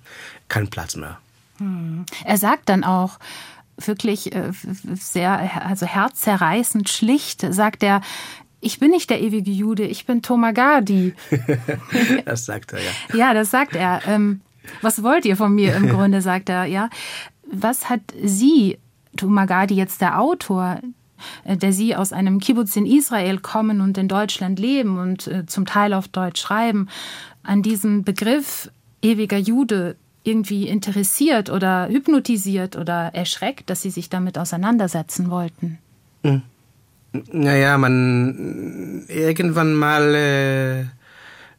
keinen 0.48 0.68
Platz 0.68 0.96
mehr. 0.96 1.18
Hm. 1.58 2.04
Er 2.24 2.36
sagt 2.36 2.68
dann 2.68 2.84
auch, 2.84 3.18
wirklich 3.86 4.34
äh, 4.34 4.52
sehr, 4.94 5.66
also 5.66 5.86
herzzerreißend 5.86 6.88
schlicht, 6.88 7.44
sagt 7.52 7.82
er, 7.82 8.00
ich 8.62 8.78
bin 8.78 8.92
nicht 8.92 9.10
der 9.10 9.20
ewige 9.20 9.50
Jude, 9.50 9.84
ich 9.84 10.06
bin 10.06 10.22
Tomagadi. 10.22 11.14
das 12.24 12.46
sagt 12.46 12.72
er, 12.72 12.78
ja. 12.78 13.16
Ja, 13.16 13.34
das 13.34 13.50
sagt 13.50 13.74
er. 13.74 14.00
Ähm, 14.06 14.40
was 14.80 15.02
wollt 15.02 15.24
ihr 15.24 15.36
von 15.36 15.54
mir 15.54 15.74
im 15.74 15.88
Grunde, 15.90 16.22
sagt 16.22 16.48
er, 16.48 16.64
ja. 16.64 16.88
Was 17.44 17.90
hat 17.90 18.00
Sie, 18.22 18.78
Tomagadi, 19.16 19.74
jetzt 19.74 20.00
der 20.00 20.20
Autor, 20.20 20.78
äh, 21.44 21.56
der 21.56 21.72
Sie 21.72 21.96
aus 21.96 22.12
einem 22.12 22.38
Kibbutz 22.38 22.76
in 22.76 22.86
Israel 22.86 23.38
kommen 23.38 23.80
und 23.80 23.98
in 23.98 24.06
Deutschland 24.06 24.60
leben 24.60 24.98
und 24.98 25.26
äh, 25.26 25.44
zum 25.44 25.66
Teil 25.66 25.92
auf 25.92 26.06
Deutsch 26.06 26.40
schreiben, 26.40 26.88
an 27.42 27.62
diesem 27.62 28.04
Begriff 28.04 28.70
ewiger 29.02 29.38
Jude 29.38 29.96
irgendwie 30.22 30.68
interessiert 30.68 31.50
oder 31.50 31.88
hypnotisiert 31.88 32.76
oder 32.76 33.12
erschreckt, 33.12 33.68
dass 33.70 33.82
Sie 33.82 33.90
sich 33.90 34.08
damit 34.08 34.38
auseinandersetzen 34.38 35.30
wollten? 35.30 35.78
Mhm. 36.22 36.42
Naja, 37.12 37.76
man 37.78 39.04
irgendwann 39.08 39.74
mal 39.74 40.14
äh, 40.14 40.84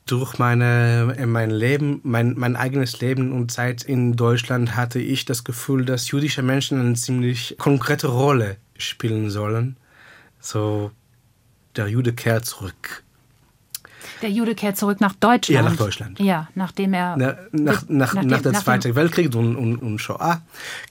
durch 0.05 0.39
meine 0.39 1.15
äh, 1.17 1.25
mein 1.25 1.51
Leben, 1.51 2.01
mein, 2.03 2.33
mein 2.37 2.55
eigenes 2.55 2.99
Leben 2.99 3.31
und 3.31 3.51
Zeit 3.51 3.83
in 3.83 4.15
Deutschland 4.15 4.75
hatte 4.75 4.99
ich 4.99 5.25
das 5.25 5.43
Gefühl, 5.43 5.85
dass 5.85 6.09
jüdische 6.09 6.41
Menschen 6.41 6.79
eine 6.79 6.95
ziemlich 6.95 7.55
konkrete 7.59 8.07
Rolle 8.07 8.57
spielen 8.77 9.29
sollen. 9.29 9.77
So, 10.39 10.91
der 11.75 11.87
Jude 11.87 12.13
kehrt 12.13 12.45
zurück. 12.45 13.03
Der 14.21 14.31
Jude 14.31 14.55
kehrt 14.55 14.77
zurück 14.77 15.01
nach 15.01 15.13
Deutschland. 15.13 15.63
Ja, 15.63 15.69
nach 15.69 15.77
Deutschland. 15.77 16.19
Ja, 16.19 16.49
nachdem 16.55 16.93
er. 16.93 17.15
Na, 17.17 17.35
nach, 17.51 17.83
nach, 17.87 18.13
nach, 18.13 18.23
nach 18.23 18.41
dem 18.41 18.53
Zweiten 18.53 18.95
Weltkrieg 18.95 19.33
und, 19.35 19.55
und, 19.55 19.77
und 19.77 19.99
Shoah 19.99 20.41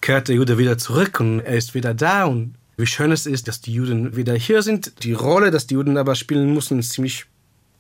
kehrt 0.01 0.29
der 0.29 0.37
Jude 0.37 0.59
wieder 0.59 0.79
zurück 0.79 1.19
und 1.21 1.41
er 1.41 1.57
ist 1.57 1.75
wieder 1.75 1.95
da 1.95 2.25
und 2.25 2.55
wie 2.83 2.87
schön 2.87 3.13
es 3.13 3.27
ist, 3.27 3.47
dass 3.47 3.61
die 3.61 3.73
Juden 3.73 4.17
wieder 4.17 4.35
hier 4.35 4.61
sind. 4.61 5.05
Die 5.05 5.13
Rolle, 5.13 5.53
dass 5.53 5.69
die 5.69 5.75
Juden 5.75 5.97
aber 5.97 6.17
spielen 6.17 6.53
müssen, 6.53 6.81
ist 6.81 6.91
ziemlich 6.91 7.27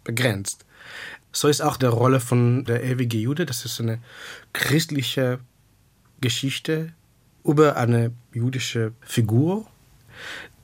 begrenzt. 0.04 0.64
So 1.32 1.48
ist 1.48 1.60
auch 1.60 1.76
die 1.76 1.86
Rolle 1.86 2.20
von 2.20 2.64
der 2.64 2.84
ewige 2.84 3.18
Jude. 3.18 3.44
Das 3.44 3.64
ist 3.64 3.80
eine 3.80 3.98
christliche 4.52 5.40
Geschichte 6.20 6.92
über 7.44 7.76
eine 7.76 8.12
jüdische 8.32 8.92
Figur. 9.00 9.66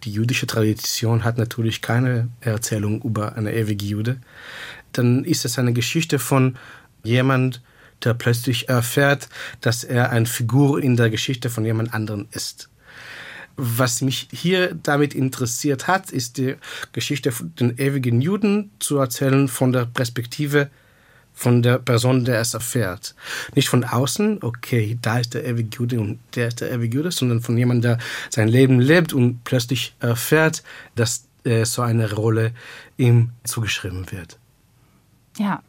Die 0.05 0.13
jüdische 0.13 0.47
Tradition 0.47 1.25
hat 1.25 1.37
natürlich 1.37 1.83
keine 1.83 2.29
Erzählung 2.41 3.03
über 3.03 3.35
eine 3.35 3.53
ewige 3.53 3.87
Jude. 3.87 4.21
Dann 4.93 5.25
ist 5.25 5.47
es 5.47 5.59
eine 5.59 5.73
Geschichte 5.73 6.21
von 6.21 6.57
jemand, 7.03 7.61
der 8.05 8.15
plötzlich 8.15 8.69
erfährt, 8.69 9.29
dass 9.63 9.83
er 9.83 10.11
eine 10.11 10.27
Figur 10.27 10.81
in 10.81 10.97
der 10.97 11.11
Geschichte 11.11 11.51
von 11.51 11.65
jemand 11.65 11.93
anderem 11.93 12.29
ist. 12.31 12.69
Was 13.61 14.03
mich 14.03 14.29
hier 14.31 14.73
damit 14.73 15.15
interessiert 15.15 15.89
hat, 15.89 16.13
ist 16.13 16.39
die 16.39 16.55
Geschichte 16.93 17.33
von 17.33 17.53
den 17.57 17.77
ewigen 17.77 18.21
Juden 18.21 18.71
zu 18.79 18.99
erzählen 18.99 19.49
von 19.49 19.73
der 19.73 19.85
Perspektive 19.85 20.71
von 21.35 21.63
der 21.63 21.79
Person, 21.79 22.25
der 22.25 22.41
es 22.41 22.55
erfährt. 22.55 23.17
Nicht 23.57 23.69
von 23.69 23.83
außen, 23.83 24.45
okay, 24.45 24.97
da 25.03 25.19
ist 25.19 25.35
der 25.35 25.45
ewige 25.45 25.77
Jude 25.77 26.01
und 26.01 26.21
der 26.37 26.49
ist 26.49 26.61
der 26.61 26.71
ewige 26.71 26.99
Jude, 26.99 27.11
sondern 27.11 27.41
von 27.41 27.59
jemandem, 27.59 27.97
der 27.97 27.99
sein 28.31 28.47
Leben 28.47 28.79
lebt 28.81 29.13
und 29.13 29.43
plötzlich 29.43 29.95
erfährt, 29.99 30.63
dass 30.95 31.25
äh, 31.45 31.65
so 31.65 31.83
eine 31.83 32.13
Rolle 32.13 32.53
ihm 32.97 33.31
zugeschrieben 33.43 34.11
wird. 34.13 34.39
Ja, 35.37 35.63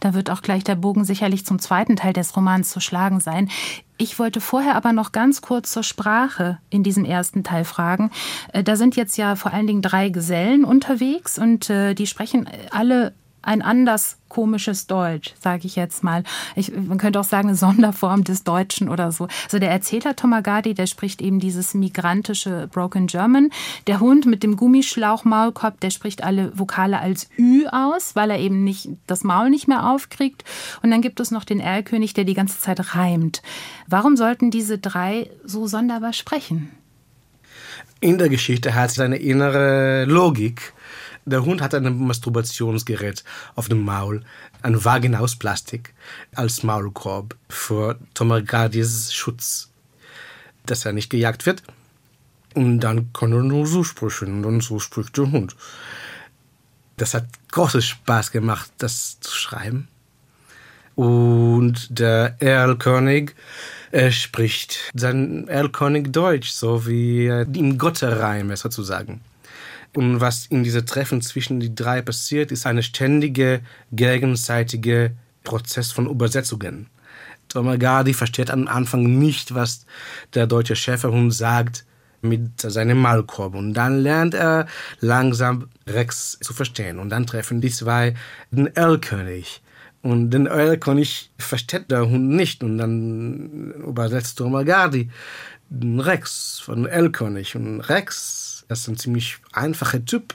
da 0.00 0.14
wird 0.14 0.30
auch 0.30 0.42
gleich 0.42 0.64
der 0.64 0.74
Bogen 0.74 1.04
sicherlich 1.04 1.44
zum 1.46 1.58
zweiten 1.58 1.96
Teil 1.96 2.12
des 2.12 2.36
Romans 2.36 2.70
zu 2.70 2.80
schlagen 2.80 3.20
sein. 3.20 3.48
Ich 3.96 4.18
wollte 4.18 4.40
vorher 4.40 4.76
aber 4.76 4.92
noch 4.92 5.12
ganz 5.12 5.42
kurz 5.42 5.72
zur 5.72 5.82
Sprache 5.82 6.58
in 6.70 6.82
diesem 6.84 7.04
ersten 7.04 7.42
Teil 7.42 7.64
fragen. 7.64 8.10
Äh, 8.52 8.62
da 8.62 8.76
sind 8.76 8.96
jetzt 8.96 9.16
ja 9.16 9.34
vor 9.36 9.52
allen 9.52 9.66
Dingen 9.66 9.82
drei 9.82 10.08
Gesellen 10.08 10.64
unterwegs 10.64 11.38
und 11.38 11.68
äh, 11.68 11.94
die 11.94 12.06
sprechen 12.06 12.48
alle 12.70 13.12
ein 13.42 13.62
anders 13.62 14.16
komisches 14.28 14.86
Deutsch, 14.86 15.34
sage 15.40 15.66
ich 15.66 15.76
jetzt 15.76 16.04
mal. 16.04 16.22
Ich, 16.54 16.72
man 16.74 16.98
könnte 16.98 17.18
auch 17.18 17.24
sagen, 17.24 17.48
eine 17.48 17.56
Sonderform 17.56 18.24
des 18.24 18.44
Deutschen 18.44 18.88
oder 18.88 19.10
so. 19.10 19.28
Also 19.44 19.58
der 19.58 19.70
Erzähler 19.70 20.16
Tomagadi, 20.16 20.74
der 20.74 20.86
spricht 20.86 21.22
eben 21.22 21.40
dieses 21.40 21.72
migrantische 21.74 22.68
Broken 22.70 23.06
German. 23.06 23.50
Der 23.86 24.00
Hund 24.00 24.26
mit 24.26 24.42
dem 24.42 24.56
Gummischlauch-Maulkorb, 24.56 25.80
der 25.80 25.90
spricht 25.90 26.22
alle 26.24 26.56
Vokale 26.58 26.98
als 26.98 27.28
Ü 27.38 27.66
aus, 27.68 28.16
weil 28.16 28.30
er 28.30 28.38
eben 28.38 28.64
nicht 28.64 28.90
das 29.06 29.24
Maul 29.24 29.50
nicht 29.50 29.68
mehr 29.68 29.88
aufkriegt. 29.88 30.44
Und 30.82 30.90
dann 30.90 31.00
gibt 31.00 31.20
es 31.20 31.30
noch 31.30 31.44
den 31.44 31.60
Erlkönig, 31.60 32.12
der 32.14 32.24
die 32.24 32.34
ganze 32.34 32.58
Zeit 32.58 32.94
reimt. 32.94 33.42
Warum 33.86 34.16
sollten 34.16 34.50
diese 34.50 34.78
drei 34.78 35.30
so 35.44 35.66
sonderbar 35.66 36.12
sprechen? 36.12 36.70
In 38.00 38.18
der 38.18 38.28
Geschichte 38.28 38.74
hat 38.74 38.90
es 38.90 39.00
eine 39.00 39.16
innere 39.16 40.04
Logik 40.04 40.74
der 41.28 41.44
Hund 41.44 41.60
hat 41.60 41.74
ein 41.74 41.98
Masturbationsgerät 41.98 43.24
auf 43.54 43.68
dem 43.68 43.84
Maul, 43.84 44.24
ein 44.62 44.84
Wagen 44.84 45.14
aus 45.14 45.36
Plastik, 45.36 45.94
als 46.34 46.62
Maulkorb 46.62 47.36
für 47.48 47.98
Tomagardis 48.14 49.12
Schutz, 49.12 49.70
dass 50.66 50.84
er 50.84 50.92
nicht 50.92 51.10
gejagt 51.10 51.46
wird. 51.46 51.62
Und 52.54 52.80
dann 52.80 53.12
kann 53.12 53.32
er 53.32 53.42
nur 53.42 53.66
so 53.66 53.84
sprechen 53.84 54.36
und 54.36 54.42
dann 54.42 54.60
so 54.60 54.78
spricht 54.78 55.16
der 55.16 55.30
Hund. 55.30 55.54
Das 56.96 57.14
hat 57.14 57.26
großen 57.52 57.82
Spaß 57.82 58.32
gemacht, 58.32 58.70
das 58.78 59.20
zu 59.20 59.34
schreiben. 59.34 59.88
Und 60.96 61.98
der 62.00 62.34
Erlkönig 62.40 63.34
er 63.90 64.12
spricht 64.12 64.90
sein 64.94 65.48
Erlkönig 65.48 66.12
Deutsch, 66.12 66.50
so 66.50 66.86
wie 66.86 67.26
im 67.26 67.78
Gottereime 67.78 68.56
sozusagen. 68.56 69.20
Und 69.98 70.20
was 70.20 70.46
in 70.46 70.62
diesem 70.62 70.86
Treffen 70.86 71.20
zwischen 71.22 71.58
die 71.58 71.74
drei 71.74 72.02
passiert, 72.02 72.52
ist 72.52 72.66
eine 72.66 72.84
ständige, 72.84 73.62
gegenseitige 73.90 75.16
Prozess 75.42 75.90
von 75.90 76.08
Übersetzungen. 76.08 76.86
Tomagardi 77.48 78.14
versteht 78.14 78.48
am 78.48 78.68
Anfang 78.68 79.18
nicht, 79.18 79.56
was 79.56 79.86
der 80.34 80.46
deutsche 80.46 80.76
Schäferhund 80.76 81.34
sagt 81.34 81.84
mit 82.22 82.60
seinem 82.60 82.98
Maulkorb. 82.98 83.56
Und 83.56 83.74
dann 83.74 83.98
lernt 83.98 84.34
er 84.34 84.68
langsam 85.00 85.68
Rex 85.84 86.38
zu 86.40 86.52
verstehen. 86.54 87.00
Und 87.00 87.10
dann 87.10 87.26
treffen 87.26 87.60
die 87.60 87.70
zwei 87.70 88.14
den 88.52 88.68
Erlkönig. 88.68 89.62
Und 90.02 90.30
den 90.30 90.46
Erlkönig 90.46 91.32
versteht 91.38 91.90
der 91.90 92.08
Hund 92.08 92.28
nicht. 92.28 92.62
Und 92.62 92.78
dann 92.78 93.72
übersetzt 93.84 94.38
Tomagardi 94.38 95.10
den 95.70 96.00
Rex 96.00 96.60
von 96.60 96.86
Erlkönig. 96.86 97.56
Und 97.56 97.80
Rex 97.80 98.64
ist 98.68 98.88
ein 98.88 98.96
ziemlich 98.96 99.38
einfacher 99.52 100.04
Typ. 100.04 100.34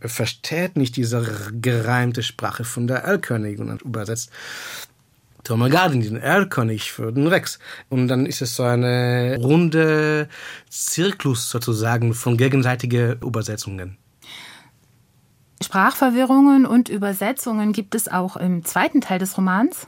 Er 0.00 0.08
versteht 0.08 0.76
nicht 0.76 0.96
diese 0.96 1.52
gereimte 1.60 2.22
Sprache 2.22 2.64
von 2.64 2.86
der 2.86 2.98
Erlkönig 2.98 3.58
und 3.58 3.82
übersetzt 3.82 4.30
Tomagardin, 5.44 6.02
den 6.02 6.16
Erlkönig 6.16 6.92
für 6.92 7.12
den 7.12 7.26
Rex. 7.26 7.58
Und 7.88 8.08
dann 8.08 8.26
ist 8.26 8.42
es 8.42 8.56
so 8.56 8.62
eine 8.62 9.38
runde 9.40 10.28
Zirklus 10.70 11.50
sozusagen 11.50 12.14
von 12.14 12.36
gegenseitigen 12.36 13.18
Übersetzungen. 13.20 13.98
Sprachverwirrungen 15.62 16.66
und 16.66 16.88
Übersetzungen 16.88 17.72
gibt 17.72 17.94
es 17.94 18.08
auch 18.08 18.36
im 18.36 18.64
zweiten 18.64 19.00
Teil 19.00 19.18
des 19.18 19.36
Romans. 19.36 19.86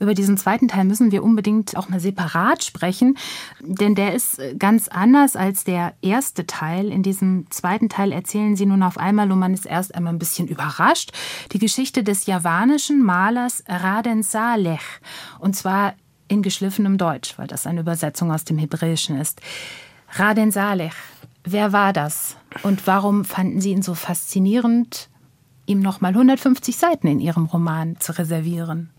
Über 0.00 0.14
diesen 0.14 0.36
zweiten 0.36 0.68
Teil 0.68 0.84
müssen 0.84 1.12
wir 1.12 1.22
unbedingt 1.22 1.76
auch 1.76 1.88
mal 1.88 2.00
separat 2.00 2.64
sprechen, 2.64 3.16
denn 3.60 3.94
der 3.94 4.14
ist 4.14 4.40
ganz 4.58 4.88
anders 4.88 5.36
als 5.36 5.64
der 5.64 5.94
erste 6.02 6.46
Teil. 6.46 6.90
In 6.90 7.02
diesem 7.02 7.50
zweiten 7.50 7.88
Teil 7.88 8.12
erzählen 8.12 8.56
sie 8.56 8.66
nun 8.66 8.82
auf 8.82 8.98
einmal, 8.98 9.30
und 9.30 9.38
man 9.38 9.54
ist 9.54 9.66
erst 9.66 9.94
einmal 9.94 10.12
ein 10.12 10.18
bisschen 10.18 10.48
überrascht, 10.48 11.12
die 11.52 11.58
Geschichte 11.58 12.02
des 12.02 12.26
javanischen 12.26 13.02
Malers 13.02 13.64
Raden 13.68 14.22
Saleh. 14.22 14.78
Und 15.38 15.56
zwar 15.56 15.94
in 16.28 16.42
geschliffenem 16.42 16.98
Deutsch, 16.98 17.38
weil 17.38 17.46
das 17.46 17.66
eine 17.66 17.80
Übersetzung 17.80 18.32
aus 18.32 18.44
dem 18.44 18.58
Hebräischen 18.58 19.18
ist. 19.18 19.40
Raden 20.10 20.50
Saleh, 20.50 20.90
wer 21.44 21.72
war 21.72 21.92
das? 21.92 22.36
Und 22.62 22.86
warum 22.86 23.24
fanden 23.24 23.60
Sie 23.60 23.70
ihn 23.70 23.82
so 23.82 23.94
faszinierend, 23.94 25.08
ihm 25.66 25.80
nochmal 25.80 26.12
150 26.12 26.76
Seiten 26.76 27.06
in 27.06 27.20
Ihrem 27.20 27.46
Roman 27.46 27.98
zu 28.00 28.16
reservieren? 28.18 28.90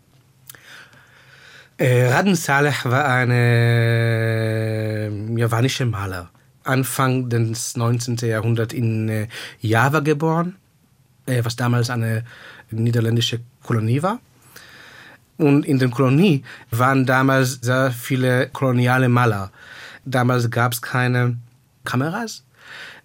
Äh, 1.78 2.08
Raden 2.08 2.36
Saleh 2.36 2.74
war 2.86 3.06
ein 3.06 3.32
äh, 3.32 5.10
javanischer 5.38 5.86
Maler. 5.86 6.30
Anfang 6.64 7.28
des 7.28 7.76
19. 7.76 8.16
Jahrhunderts 8.16 8.74
in 8.74 9.10
äh, 9.10 9.28
Java 9.60 10.00
geboren, 10.00 10.56
äh, 11.26 11.44
was 11.44 11.58
damals 11.58 11.90
eine 11.90 12.24
niederländische 12.72 13.42
Kolonie 13.62 14.02
war. 14.02 14.20
Und 15.38 15.66
in 15.66 15.78
der 15.78 15.90
Kolonie 15.90 16.44
waren 16.72 17.06
damals 17.06 17.60
sehr 17.62 17.92
viele 17.92 18.48
koloniale 18.54 19.10
Maler. 19.10 19.52
Damals 20.06 20.50
gab 20.50 20.72
es 20.72 20.82
keine 20.82 21.36
Kameras. 21.84 22.46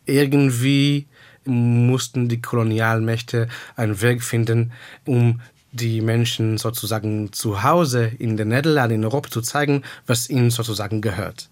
Irgendwie 0.07 1.09
mussten 1.45 2.29
die 2.29 2.41
Kolonialmächte 2.41 3.49
einen 3.75 4.00
Weg 4.00 4.23
finden, 4.23 4.71
um 5.07 5.41
die 5.73 6.00
Menschen 6.00 6.59
sozusagen 6.59 7.33
zu 7.33 7.62
Hause 7.62 8.11
in 8.19 8.37
den 8.37 8.49
Niederlanden, 8.49 8.97
in 8.97 9.05
Europa 9.05 9.31
zu 9.31 9.41
zeigen, 9.41 9.83
was 10.07 10.29
ihnen 10.29 10.50
sozusagen 10.50 11.00
gehört. 11.00 11.49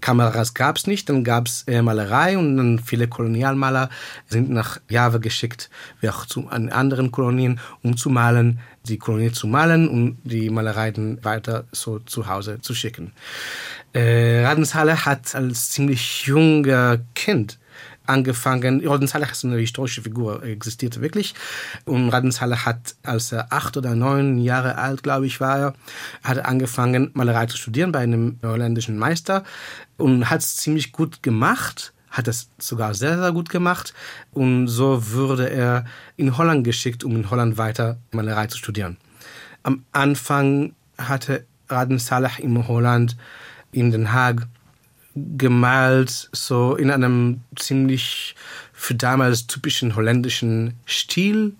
Kameras 0.00 0.54
gab 0.54 0.76
es 0.76 0.86
nicht, 0.86 1.08
dann 1.08 1.24
gab 1.24 1.46
es 1.46 1.64
äh, 1.66 1.82
Malerei 1.82 2.38
und 2.38 2.56
dann 2.56 2.78
viele 2.78 3.08
Kolonialmaler 3.08 3.90
sind 4.26 4.50
nach 4.50 4.80
Java 4.88 5.18
geschickt, 5.18 5.70
wie 6.00 6.08
auch 6.08 6.26
zu 6.26 6.48
an 6.48 6.68
anderen 6.68 7.10
Kolonien, 7.10 7.60
um 7.82 7.96
zu 7.96 8.10
malen, 8.10 8.60
die 8.84 8.98
Kolonie 8.98 9.32
zu 9.32 9.46
malen 9.46 9.88
und 9.88 10.18
die 10.24 10.50
Malerei 10.50 10.90
dann 10.90 11.22
weiter 11.24 11.64
so 11.72 11.98
zu 11.98 12.28
Hause 12.28 12.60
zu 12.60 12.74
schicken. 12.74 13.12
Äh, 13.92 14.44
Radenshalle 14.44 15.04
hat 15.04 15.34
als 15.34 15.70
ziemlich 15.70 16.26
junger 16.26 16.98
Kind 17.14 17.58
angefangen. 18.08 18.86
Radenshalle 18.86 19.26
ist 19.30 19.44
eine 19.44 19.56
historische 19.56 20.02
Figur, 20.02 20.42
existierte 20.42 21.00
wirklich. 21.00 21.34
Und 21.84 22.10
Radenshalle 22.10 22.64
hat, 22.64 22.96
als 23.02 23.32
er 23.32 23.52
acht 23.52 23.76
oder 23.76 23.94
neun 23.94 24.38
Jahre 24.38 24.78
alt, 24.78 25.02
glaube 25.02 25.26
ich, 25.26 25.40
war 25.40 25.58
er, 25.58 25.74
hat 26.22 26.44
angefangen, 26.44 27.10
Malerei 27.14 27.46
zu 27.46 27.56
studieren 27.56 27.92
bei 27.92 28.00
einem 28.00 28.38
holländischen 28.42 28.98
Meister 28.98 29.44
und 29.96 30.30
hat 30.30 30.40
es 30.40 30.56
ziemlich 30.56 30.92
gut 30.92 31.22
gemacht 31.22 31.92
hat 32.10 32.26
es 32.26 32.48
sogar 32.58 32.94
sehr, 32.94 33.18
sehr 33.18 33.32
gut 33.32 33.50
gemacht. 33.50 33.92
Und 34.32 34.66
so 34.66 35.12
wurde 35.12 35.50
er 35.50 35.84
in 36.16 36.38
Holland 36.38 36.64
geschickt, 36.64 37.04
um 37.04 37.14
in 37.14 37.30
Holland 37.30 37.58
weiter 37.58 37.98
Malerei 38.12 38.46
zu 38.46 38.56
studieren. 38.56 38.96
Am 39.62 39.84
Anfang 39.92 40.74
hatte 40.96 41.44
Raden 41.68 41.98
Salah 41.98 42.38
in 42.38 42.66
Holland, 42.66 43.16
in 43.72 43.90
Den 43.90 44.12
Haag, 44.12 44.46
gemalt, 45.36 46.28
so 46.32 46.76
in 46.76 46.90
einem 46.90 47.40
ziemlich 47.56 48.34
für 48.72 48.94
damals 48.94 49.46
typischen 49.46 49.96
holländischen 49.96 50.74
Stil 50.86 51.54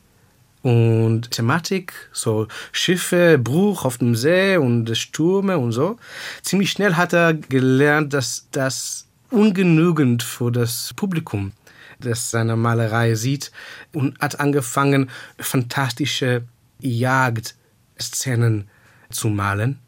und 0.62 1.31
Thematik, 1.31 1.93
so 2.12 2.49
Schiffe, 2.73 3.38
Bruch 3.38 3.85
auf 3.85 3.99
dem 3.99 4.15
See 4.15 4.57
und 4.57 4.97
Stürme 4.97 5.59
und 5.59 5.73
so. 5.73 5.99
Ziemlich 6.43 6.71
schnell 6.71 6.95
hat 6.95 7.12
er 7.12 7.35
gelernt, 7.35 8.12
dass 8.12 8.49
das 8.50 9.07
ungenügend 9.31 10.23
für 10.23 10.50
das 10.50 10.93
Publikum, 10.95 11.53
das 12.00 12.31
seine 12.31 12.57
Malerei 12.57 13.15
sieht 13.15 13.53
und 13.93 14.19
hat 14.21 14.41
angefangen, 14.41 15.11
fantastische 15.38 16.43
Jagdszenen 16.81 18.69
zu 19.11 19.29
malen, 19.29 19.79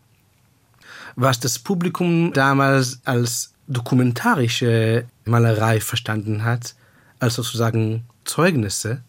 was 1.17 1.41
das 1.41 1.59
Publikum 1.59 2.33
damals 2.33 3.01
als 3.05 3.53
dokumentarische 3.71 5.05
Malerei 5.25 5.81
verstanden 5.81 6.45
hat, 6.45 6.75
als 7.19 7.35
sozusagen 7.35 8.05
Zeugnisse 8.25 9.03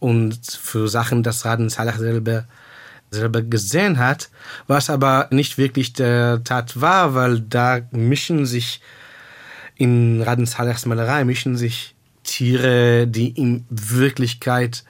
und 0.00 0.38
für 0.46 0.88
Sachen, 0.88 1.22
das 1.22 1.44
Raden 1.44 1.68
Salah 1.68 1.98
selber 1.98 2.44
selber 3.10 3.42
gesehen 3.42 3.98
hat, 3.98 4.30
was 4.66 4.90
aber 4.90 5.28
nicht 5.30 5.58
wirklich 5.58 5.92
der 5.92 6.42
Tat 6.44 6.80
war, 6.80 7.14
weil 7.14 7.40
da 7.40 7.82
mischen 7.90 8.46
sich 8.46 8.80
in 9.76 10.22
Raden 10.22 10.46
Salahs 10.46 10.86
Malerei 10.86 11.24
mischen 11.24 11.56
sich 11.56 11.94
Tiere, 12.24 13.06
die 13.06 13.28
in 13.30 13.64
Wirklichkeit 13.68 14.84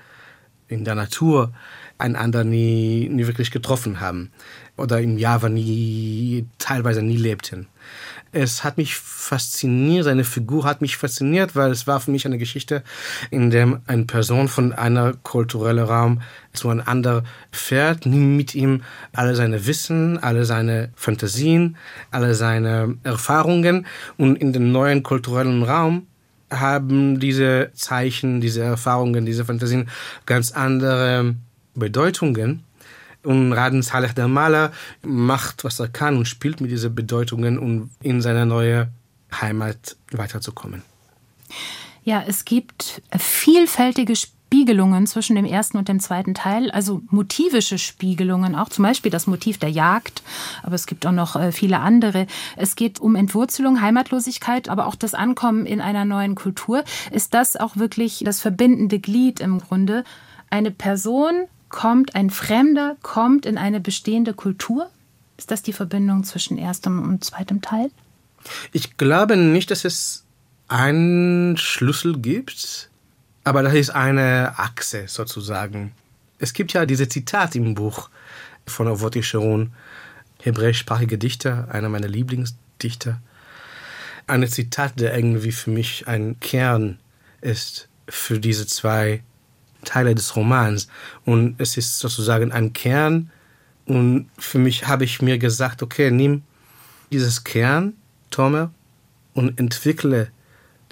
in 0.68 0.84
der 0.84 0.94
Natur 0.94 1.52
einander 1.98 2.44
nie, 2.44 3.08
nie 3.08 3.26
wirklich 3.26 3.50
getroffen 3.50 4.00
haben 4.00 4.30
oder 4.76 5.00
im 5.00 5.18
Java 5.18 5.48
nie, 5.48 6.46
teilweise 6.58 7.02
nie 7.02 7.16
lebten. 7.16 7.68
Es 8.34 8.64
hat 8.64 8.78
mich 8.78 8.96
fasziniert, 8.96 10.04
seine 10.04 10.24
Figur 10.24 10.64
hat 10.64 10.80
mich 10.80 10.96
fasziniert, 10.96 11.54
weil 11.54 11.70
es 11.70 11.86
war 11.86 12.00
für 12.00 12.10
mich 12.10 12.24
eine 12.24 12.38
Geschichte, 12.38 12.82
in 13.30 13.50
der 13.50 13.82
eine 13.86 14.04
Person 14.04 14.48
von 14.48 14.72
einer 14.72 15.12
kulturellen 15.22 15.84
Raum 15.84 16.22
zu 16.54 16.70
einem 16.70 16.82
anderen 16.86 17.26
fährt, 17.50 18.06
nimmt 18.06 18.38
mit 18.38 18.54
ihm 18.54 18.82
alle 19.12 19.34
seine 19.34 19.66
Wissen, 19.66 20.16
alle 20.16 20.46
seine 20.46 20.90
Fantasien, 20.96 21.76
alle 22.10 22.34
seine 22.34 22.96
Erfahrungen. 23.02 23.86
Und 24.16 24.36
in 24.36 24.54
den 24.54 24.72
neuen 24.72 25.02
kulturellen 25.02 25.62
Raum 25.62 26.06
haben 26.50 27.20
diese 27.20 27.70
Zeichen, 27.74 28.40
diese 28.40 28.62
Erfahrungen, 28.62 29.26
diese 29.26 29.44
Fantasien 29.44 29.90
ganz 30.24 30.52
andere 30.52 31.34
Bedeutungen 31.74 32.64
und 33.24 33.52
Raden 33.52 33.82
Saleh 33.82 34.12
der 34.14 34.28
Maler 34.28 34.72
macht, 35.02 35.64
was 35.64 35.80
er 35.80 35.88
kann 35.88 36.16
und 36.16 36.26
spielt 36.26 36.60
mit 36.60 36.70
diesen 36.70 36.94
Bedeutungen, 36.94 37.58
um 37.58 37.90
in 38.00 38.20
seine 38.20 38.46
neue 38.46 38.88
Heimat 39.32 39.96
weiterzukommen. 40.10 40.82
Ja, 42.04 42.22
es 42.26 42.44
gibt 42.44 43.02
vielfältige 43.16 44.16
Spiegelungen 44.16 45.06
zwischen 45.06 45.36
dem 45.36 45.44
ersten 45.44 45.78
und 45.78 45.88
dem 45.88 46.00
zweiten 46.00 46.34
Teil, 46.34 46.70
also 46.72 47.00
motivische 47.08 47.78
Spiegelungen, 47.78 48.54
auch 48.54 48.68
zum 48.68 48.82
Beispiel 48.82 49.10
das 49.10 49.26
Motiv 49.26 49.58
der 49.58 49.70
Jagd, 49.70 50.22
aber 50.62 50.74
es 50.74 50.86
gibt 50.86 51.06
auch 51.06 51.12
noch 51.12 51.36
äh, 51.36 51.52
viele 51.52 51.78
andere. 51.78 52.26
Es 52.56 52.76
geht 52.76 53.00
um 53.00 53.14
Entwurzelung, 53.14 53.80
Heimatlosigkeit, 53.80 54.68
aber 54.68 54.88
auch 54.88 54.96
das 54.96 55.14
Ankommen 55.14 55.64
in 55.64 55.80
einer 55.80 56.04
neuen 56.04 56.34
Kultur. 56.34 56.84
Ist 57.12 57.34
das 57.34 57.56
auch 57.56 57.76
wirklich 57.76 58.22
das 58.26 58.40
verbindende 58.40 58.98
Glied 58.98 59.40
im 59.40 59.60
Grunde? 59.60 60.04
Eine 60.50 60.70
Person 60.70 61.46
kommt, 61.72 62.14
ein 62.14 62.30
Fremder 62.30 62.96
kommt 63.02 63.44
in 63.44 63.58
eine 63.58 63.80
bestehende 63.80 64.34
Kultur? 64.34 64.88
Ist 65.36 65.50
das 65.50 65.62
die 65.62 65.72
Verbindung 65.72 66.22
zwischen 66.22 66.56
erstem 66.56 67.02
und 67.02 67.24
zweitem 67.24 67.60
Teil? 67.60 67.90
Ich 68.70 68.96
glaube 68.96 69.36
nicht, 69.36 69.72
dass 69.72 69.84
es 69.84 70.24
einen 70.68 71.56
Schlüssel 71.56 72.18
gibt, 72.18 72.90
aber 73.42 73.64
das 73.64 73.74
ist 73.74 73.90
eine 73.90 74.54
Achse 74.56 75.08
sozusagen. 75.08 75.92
Es 76.38 76.52
gibt 76.52 76.72
ja 76.72 76.86
diese 76.86 77.08
Zitat 77.08 77.56
im 77.56 77.74
Buch 77.74 78.08
von 78.66 78.86
Ovoti 78.86 79.22
Sharon, 79.22 79.72
hebräischsprachige 80.42 81.18
Dichter, 81.18 81.68
einer 81.70 81.88
meiner 81.88 82.08
Lieblingsdichter. 82.08 83.20
Ein 84.26 84.46
Zitat, 84.46 85.00
der 85.00 85.14
irgendwie 85.16 85.52
für 85.52 85.70
mich 85.70 86.06
ein 86.06 86.38
Kern 86.38 86.98
ist 87.40 87.88
für 88.08 88.38
diese 88.38 88.66
zwei 88.66 89.22
Teile 89.84 90.14
des 90.14 90.36
Romans. 90.36 90.88
Und 91.24 91.54
es 91.58 91.76
ist 91.76 91.98
sozusagen 91.98 92.52
ein 92.52 92.72
Kern. 92.72 93.30
Und 93.86 94.30
für 94.38 94.58
mich 94.58 94.86
habe 94.86 95.04
ich 95.04 95.22
mir 95.22 95.38
gesagt, 95.38 95.82
okay, 95.82 96.10
nimm 96.10 96.42
dieses 97.10 97.44
Kern, 97.44 97.94
Tomer, 98.30 98.72
und 99.34 99.58
entwickle 99.58 100.30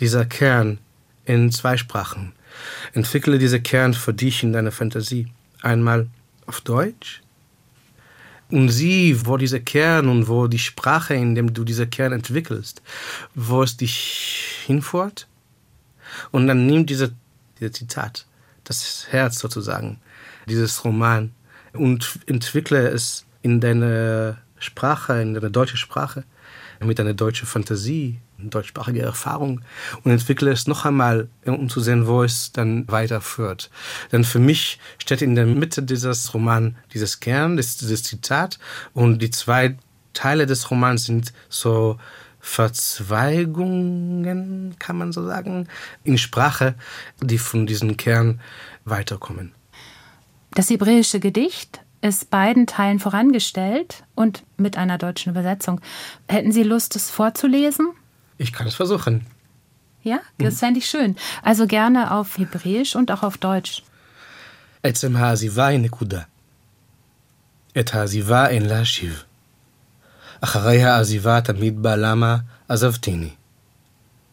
dieser 0.01 0.25
Kern 0.25 0.79
in 1.25 1.53
zwei 1.53 1.77
Sprachen. 1.77 2.33
Entwickle 2.93 3.39
diese 3.39 3.61
Kern 3.61 3.95
für 3.95 4.13
dich 4.13 4.43
in 4.43 4.53
deiner 4.53 4.73
Fantasie. 4.73 5.29
Einmal 5.63 6.09
auf 6.47 6.61
Deutsch 6.63 7.23
und 8.51 8.69
sieh, 8.69 9.27
wo 9.27 9.37
dieser 9.37 9.61
Kern 9.61 10.09
und 10.09 10.29
wo 10.29 10.47
die 10.47 10.59
Sprache, 10.59 11.15
in 11.15 11.35
dem 11.35 11.53
du 11.53 11.65
dieser 11.65 11.87
Kern 11.87 12.13
entwickelst, 12.13 12.83
wo 13.35 13.63
es 13.63 13.77
dich 13.77 14.63
hinführt. 14.67 15.27
Und 16.33 16.47
dann 16.47 16.67
nimm 16.67 16.87
diese, 16.87 17.13
diese 17.59 17.73
Zitat 17.73 18.27
das 18.65 19.07
Herz 19.11 19.39
sozusagen 19.39 20.01
dieses 20.47 20.85
Roman. 20.85 21.33
Und 21.73 22.19
entwickle 22.27 22.89
es 22.89 23.25
in 23.43 23.61
deine 23.61 24.39
Sprache, 24.59 25.21
in 25.21 25.35
deine 25.35 25.51
deutsche 25.51 25.77
Sprache, 25.77 26.25
mit 26.81 26.99
deiner 26.99 27.15
deutschen 27.15 27.47
Fantasie, 27.47 28.19
deutschsprachige 28.39 29.03
Erfahrung. 29.03 29.61
Und 30.03 30.13
entwickle 30.13 30.51
es 30.51 30.67
noch 30.67 30.85
einmal, 30.85 31.29
um 31.45 31.69
zu 31.69 31.81
sehen, 31.81 32.07
wo 32.07 32.23
es 32.23 32.53
dann 32.53 32.89
weiterführt. 32.89 33.71
Denn 34.13 34.25
für 34.25 34.39
mich 34.39 34.79
steht 34.99 35.23
in 35.23 35.35
der 35.35 35.47
Mitte 35.47 35.83
dieses 35.83 36.33
Roman 36.33 36.77
dieses 36.95 37.21
Kern, 37.21 37.57
dieses 37.57 38.03
Zitat. 38.03 38.59
Und 38.95 39.21
die 39.21 39.31
zwei 39.31 39.77
Teile 40.13 40.47
des 40.47 40.71
Romans 40.71 41.05
sind 41.05 41.33
so 41.49 41.99
Verzweigungen, 42.40 44.76
kann 44.80 44.98
man 44.98 45.12
so 45.12 45.26
sagen, 45.26 45.68
in 46.04 46.18
Sprache, 46.18 46.76
die 47.22 47.38
von 47.38 47.66
diesem 47.66 47.98
Kern 47.98 48.40
weiterkommen. 48.86 49.54
Das 50.52 50.70
hebräische 50.70 51.20
Gedicht 51.20 51.82
ist 52.02 52.30
beiden 52.30 52.68
Teilen 52.68 53.00
vorangestellt 53.00 54.04
und 54.14 54.44
mit 54.58 54.78
einer 54.78 54.98
deutschen 54.98 55.32
Übersetzung. 55.32 55.82
Hätten 56.30 56.52
Sie 56.52 56.64
Lust, 56.64 56.96
es 56.96 57.10
vorzulesen? 57.10 57.88
Ich 58.38 58.54
kann 58.54 58.68
es 58.68 58.76
versuchen. 58.76 59.26
Ja, 60.04 60.20
das 60.38 60.60
fände 60.60 60.80
ich 60.80 60.88
schön. 60.88 61.16
Also 61.42 61.66
gerne 61.66 62.12
auf 62.12 62.38
Hebräisch 62.38 62.96
und 62.96 63.12
auch 63.12 63.24
auf 63.24 63.38
Deutsch. 63.38 63.82
עצם 64.84 65.16
העזיבה 65.16 65.68
היא 65.68 65.80
נקודה. 65.80 66.22
את 67.80 67.94
העזיבה 67.94 68.48
אין 68.48 68.66
להשיב. 68.66 69.24
אחריה 70.42 71.00
עזיבה 71.00 71.42
תמיד 71.42 71.84
בא 71.84 71.96
למה 71.96 72.38
עזבתיני, 72.70 73.30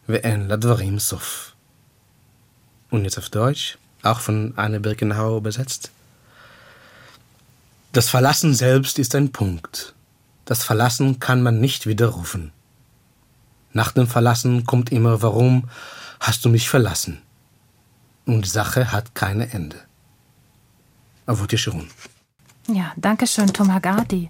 ואין 0.09 0.47
לדברים 0.47 0.99
סוף. 0.99 1.53
Und 2.91 3.05
jetzt 3.05 3.17
auf 3.17 3.29
Deutsch, 3.29 3.77
auch 4.03 4.19
von 4.19 4.53
Anne 4.55 4.79
Birkenhauer 4.79 5.37
übersetzt. 5.37 5.89
Das 7.91 8.09
Verlassen 8.09 8.53
selbst 8.53 8.99
ist 8.99 9.15
ein 9.15 9.31
Punkt. 9.31 9.95
Das 10.45 10.63
Verlassen 10.63 11.19
kann 11.19 11.41
man 11.41 11.59
nicht 11.59 11.87
widerrufen. 11.87 12.51
Nach 13.71 13.91
dem 13.91 14.07
Verlassen 14.07 14.65
kommt 14.65 14.91
immer, 14.91 15.21
warum 15.23 15.69
hast 16.19 16.45
du 16.45 16.49
mich 16.49 16.69
verlassen? 16.69 17.21
Und 18.25 18.45
die 18.45 18.49
Sache 18.49 18.91
hat 18.91 19.15
keine 19.15 19.51
Ende. 19.51 19.77
Avoti 21.25 21.57
schon. 21.57 21.87
Ja, 22.67 22.93
danke 22.95 23.25
schön, 23.27 23.51
Tom 23.51 23.73
Hagardi. 23.73 24.29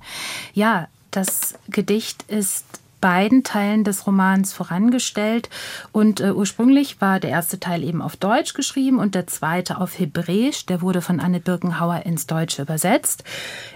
Ja, 0.53 0.87
das 1.10 1.54
Gedicht 1.68 2.24
ist 2.28 2.64
beiden 3.00 3.44
Teilen 3.44 3.84
des 3.84 4.06
Romans 4.06 4.52
vorangestellt. 4.52 5.48
Und 5.92 6.20
äh, 6.20 6.32
ursprünglich 6.32 7.00
war 7.00 7.20
der 7.20 7.30
erste 7.30 7.60
Teil 7.60 7.84
eben 7.84 8.02
auf 8.02 8.16
Deutsch 8.16 8.54
geschrieben 8.54 8.98
und 8.98 9.14
der 9.14 9.26
zweite 9.26 9.80
auf 9.80 9.98
Hebräisch. 9.98 10.66
Der 10.66 10.82
wurde 10.82 11.00
von 11.00 11.20
Anne 11.20 11.40
Birkenhauer 11.40 12.02
ins 12.04 12.26
Deutsche 12.26 12.62
übersetzt. 12.62 13.24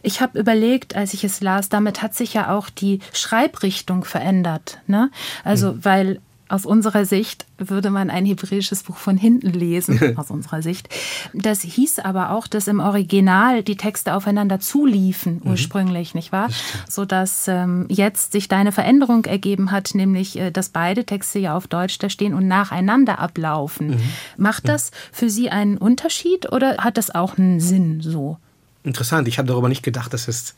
Ich 0.02 0.20
habe 0.20 0.38
überlegt, 0.38 0.96
als 0.96 1.14
ich 1.14 1.24
es 1.24 1.40
las, 1.40 1.68
damit 1.68 2.02
hat 2.02 2.14
sich 2.14 2.34
ja 2.34 2.54
auch 2.54 2.68
die 2.68 3.00
Schreibrichtung 3.12 4.04
verändert. 4.04 4.78
Ne? 4.86 5.10
Also, 5.44 5.72
mhm. 5.72 5.84
weil 5.84 6.20
aus 6.52 6.66
unserer 6.66 7.06
Sicht 7.06 7.46
würde 7.56 7.88
man 7.88 8.10
ein 8.10 8.26
hebräisches 8.26 8.82
Buch 8.82 8.98
von 8.98 9.16
hinten 9.16 9.52
lesen, 9.52 10.16
aus 10.18 10.30
unserer 10.30 10.60
Sicht. 10.60 10.88
Das 11.32 11.62
hieß 11.62 12.00
aber 12.00 12.30
auch, 12.30 12.46
dass 12.46 12.68
im 12.68 12.78
Original 12.78 13.62
die 13.62 13.76
Texte 13.76 14.14
aufeinander 14.14 14.60
zuliefen, 14.60 15.40
mhm. 15.42 15.52
ursprünglich, 15.52 16.14
nicht 16.14 16.30
wahr? 16.30 16.50
Sodass 16.86 17.48
ähm, 17.48 17.86
jetzt 17.88 18.32
sich 18.32 18.48
da 18.48 18.58
eine 18.58 18.70
Veränderung 18.70 19.24
ergeben 19.24 19.70
hat, 19.70 19.94
nämlich, 19.94 20.38
äh, 20.38 20.50
dass 20.50 20.68
beide 20.68 21.04
Texte 21.04 21.38
ja 21.38 21.56
auf 21.56 21.68
Deutsch 21.68 21.98
da 21.98 22.10
stehen 22.10 22.34
und 22.34 22.46
nacheinander 22.48 23.18
ablaufen. 23.18 23.92
Mhm. 23.92 24.00
Macht 24.36 24.68
das 24.68 24.90
für 25.10 25.30
Sie 25.30 25.48
einen 25.48 25.78
Unterschied 25.78 26.52
oder 26.52 26.76
hat 26.78 26.98
das 26.98 27.14
auch 27.14 27.38
einen 27.38 27.60
Sinn 27.60 28.02
so? 28.02 28.36
Interessant, 28.84 29.26
ich 29.26 29.38
habe 29.38 29.48
darüber 29.48 29.70
nicht 29.70 29.82
gedacht, 29.82 30.12
dass 30.12 30.28
es 30.28 30.54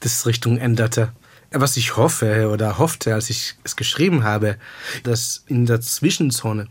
das 0.00 0.26
Richtung 0.26 0.58
änderte 0.58 1.12
was 1.52 1.76
ich 1.76 1.96
hoffe 1.96 2.50
oder 2.50 2.78
hoffte, 2.78 3.14
als 3.14 3.30
ich 3.30 3.54
es 3.64 3.76
geschrieben 3.76 4.24
habe, 4.24 4.56
dass 5.02 5.44
in 5.46 5.66
der 5.66 5.80
Zwischenzone 5.80 6.68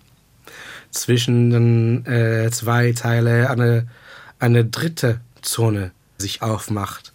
zwischen 0.92 1.50
den 1.50 2.06
äh, 2.06 2.50
zwei 2.52 2.94
Teilen 2.94 3.48
eine, 3.48 3.88
eine 4.40 4.66
dritte 4.66 5.20
Zone 5.42 5.92
sich 6.18 6.42
aufmacht, 6.42 7.14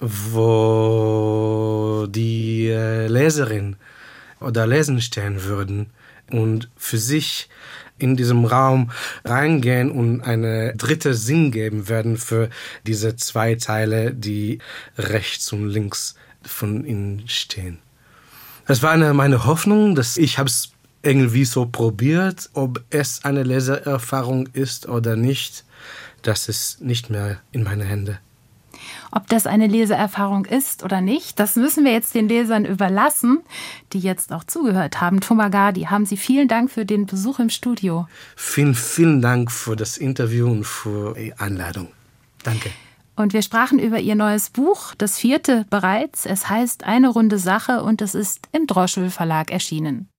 wo 0.00 2.06
die 2.08 2.68
äh, 2.68 3.06
Leserin 3.06 3.76
oder 4.40 4.66
Lesen 4.66 5.00
stehen 5.00 5.44
würden 5.44 5.90
und 6.30 6.68
für 6.76 6.98
sich 6.98 7.48
in 7.98 8.16
diesem 8.16 8.46
Raum 8.46 8.90
reingehen 9.24 9.90
und 9.90 10.22
eine 10.22 10.74
dritte 10.74 11.14
Sinn 11.14 11.52
geben 11.52 11.88
werden 11.88 12.16
für 12.16 12.48
diese 12.86 13.16
zwei 13.16 13.56
Teile, 13.56 14.14
die 14.14 14.58
rechts 14.96 15.52
und 15.52 15.68
links 15.68 16.14
von 16.42 16.84
ihnen 16.84 17.24
stehen. 17.26 17.78
Das 18.66 18.82
war 18.82 18.92
eine, 18.92 19.14
meine 19.14 19.46
Hoffnung, 19.46 19.94
dass 19.94 20.16
ich 20.16 20.38
habe 20.38 20.48
es 20.48 20.72
irgendwie 21.02 21.44
so 21.44 21.66
probiert, 21.66 22.50
ob 22.52 22.82
es 22.90 23.24
eine 23.24 23.42
Lesererfahrung 23.42 24.48
ist 24.52 24.88
oder 24.88 25.16
nicht, 25.16 25.64
das 26.22 26.48
ist 26.48 26.80
nicht 26.80 27.10
mehr 27.10 27.40
in 27.52 27.62
meine 27.62 27.84
Hände. 27.84 28.18
Ob 29.12 29.26
das 29.28 29.46
eine 29.46 29.66
Leseerfahrung 29.66 30.44
ist 30.44 30.84
oder 30.84 31.00
nicht, 31.00 31.40
das 31.40 31.56
müssen 31.56 31.84
wir 31.84 31.92
jetzt 31.92 32.14
den 32.14 32.28
Lesern 32.28 32.64
überlassen, 32.64 33.40
die 33.92 33.98
jetzt 33.98 34.32
auch 34.32 34.44
zugehört 34.44 35.00
haben. 35.00 35.20
Thomas 35.20 35.50
Gardi, 35.50 35.82
haben 35.82 36.06
Sie 36.06 36.16
vielen 36.16 36.48
Dank 36.48 36.70
für 36.70 36.86
den 36.86 37.06
Besuch 37.06 37.40
im 37.40 37.50
Studio. 37.50 38.06
Vielen, 38.36 38.74
vielen 38.74 39.20
Dank 39.20 39.50
für 39.50 39.74
das 39.74 39.96
Interview 39.96 40.50
und 40.50 40.64
für 40.64 41.14
die 41.14 41.34
Einladung. 41.34 41.88
Danke. 42.44 42.70
Und 43.20 43.34
wir 43.34 43.42
sprachen 43.42 43.78
über 43.78 44.00
ihr 44.00 44.14
neues 44.14 44.48
Buch, 44.48 44.94
das 44.96 45.18
vierte 45.18 45.66
bereits. 45.68 46.24
Es 46.24 46.48
heißt 46.48 46.84
Eine 46.84 47.08
runde 47.08 47.36
Sache 47.36 47.82
und 47.82 48.00
es 48.00 48.14
ist 48.14 48.40
im 48.52 48.66
Droschel 48.66 49.10
Verlag 49.10 49.50
erschienen. 49.50 50.10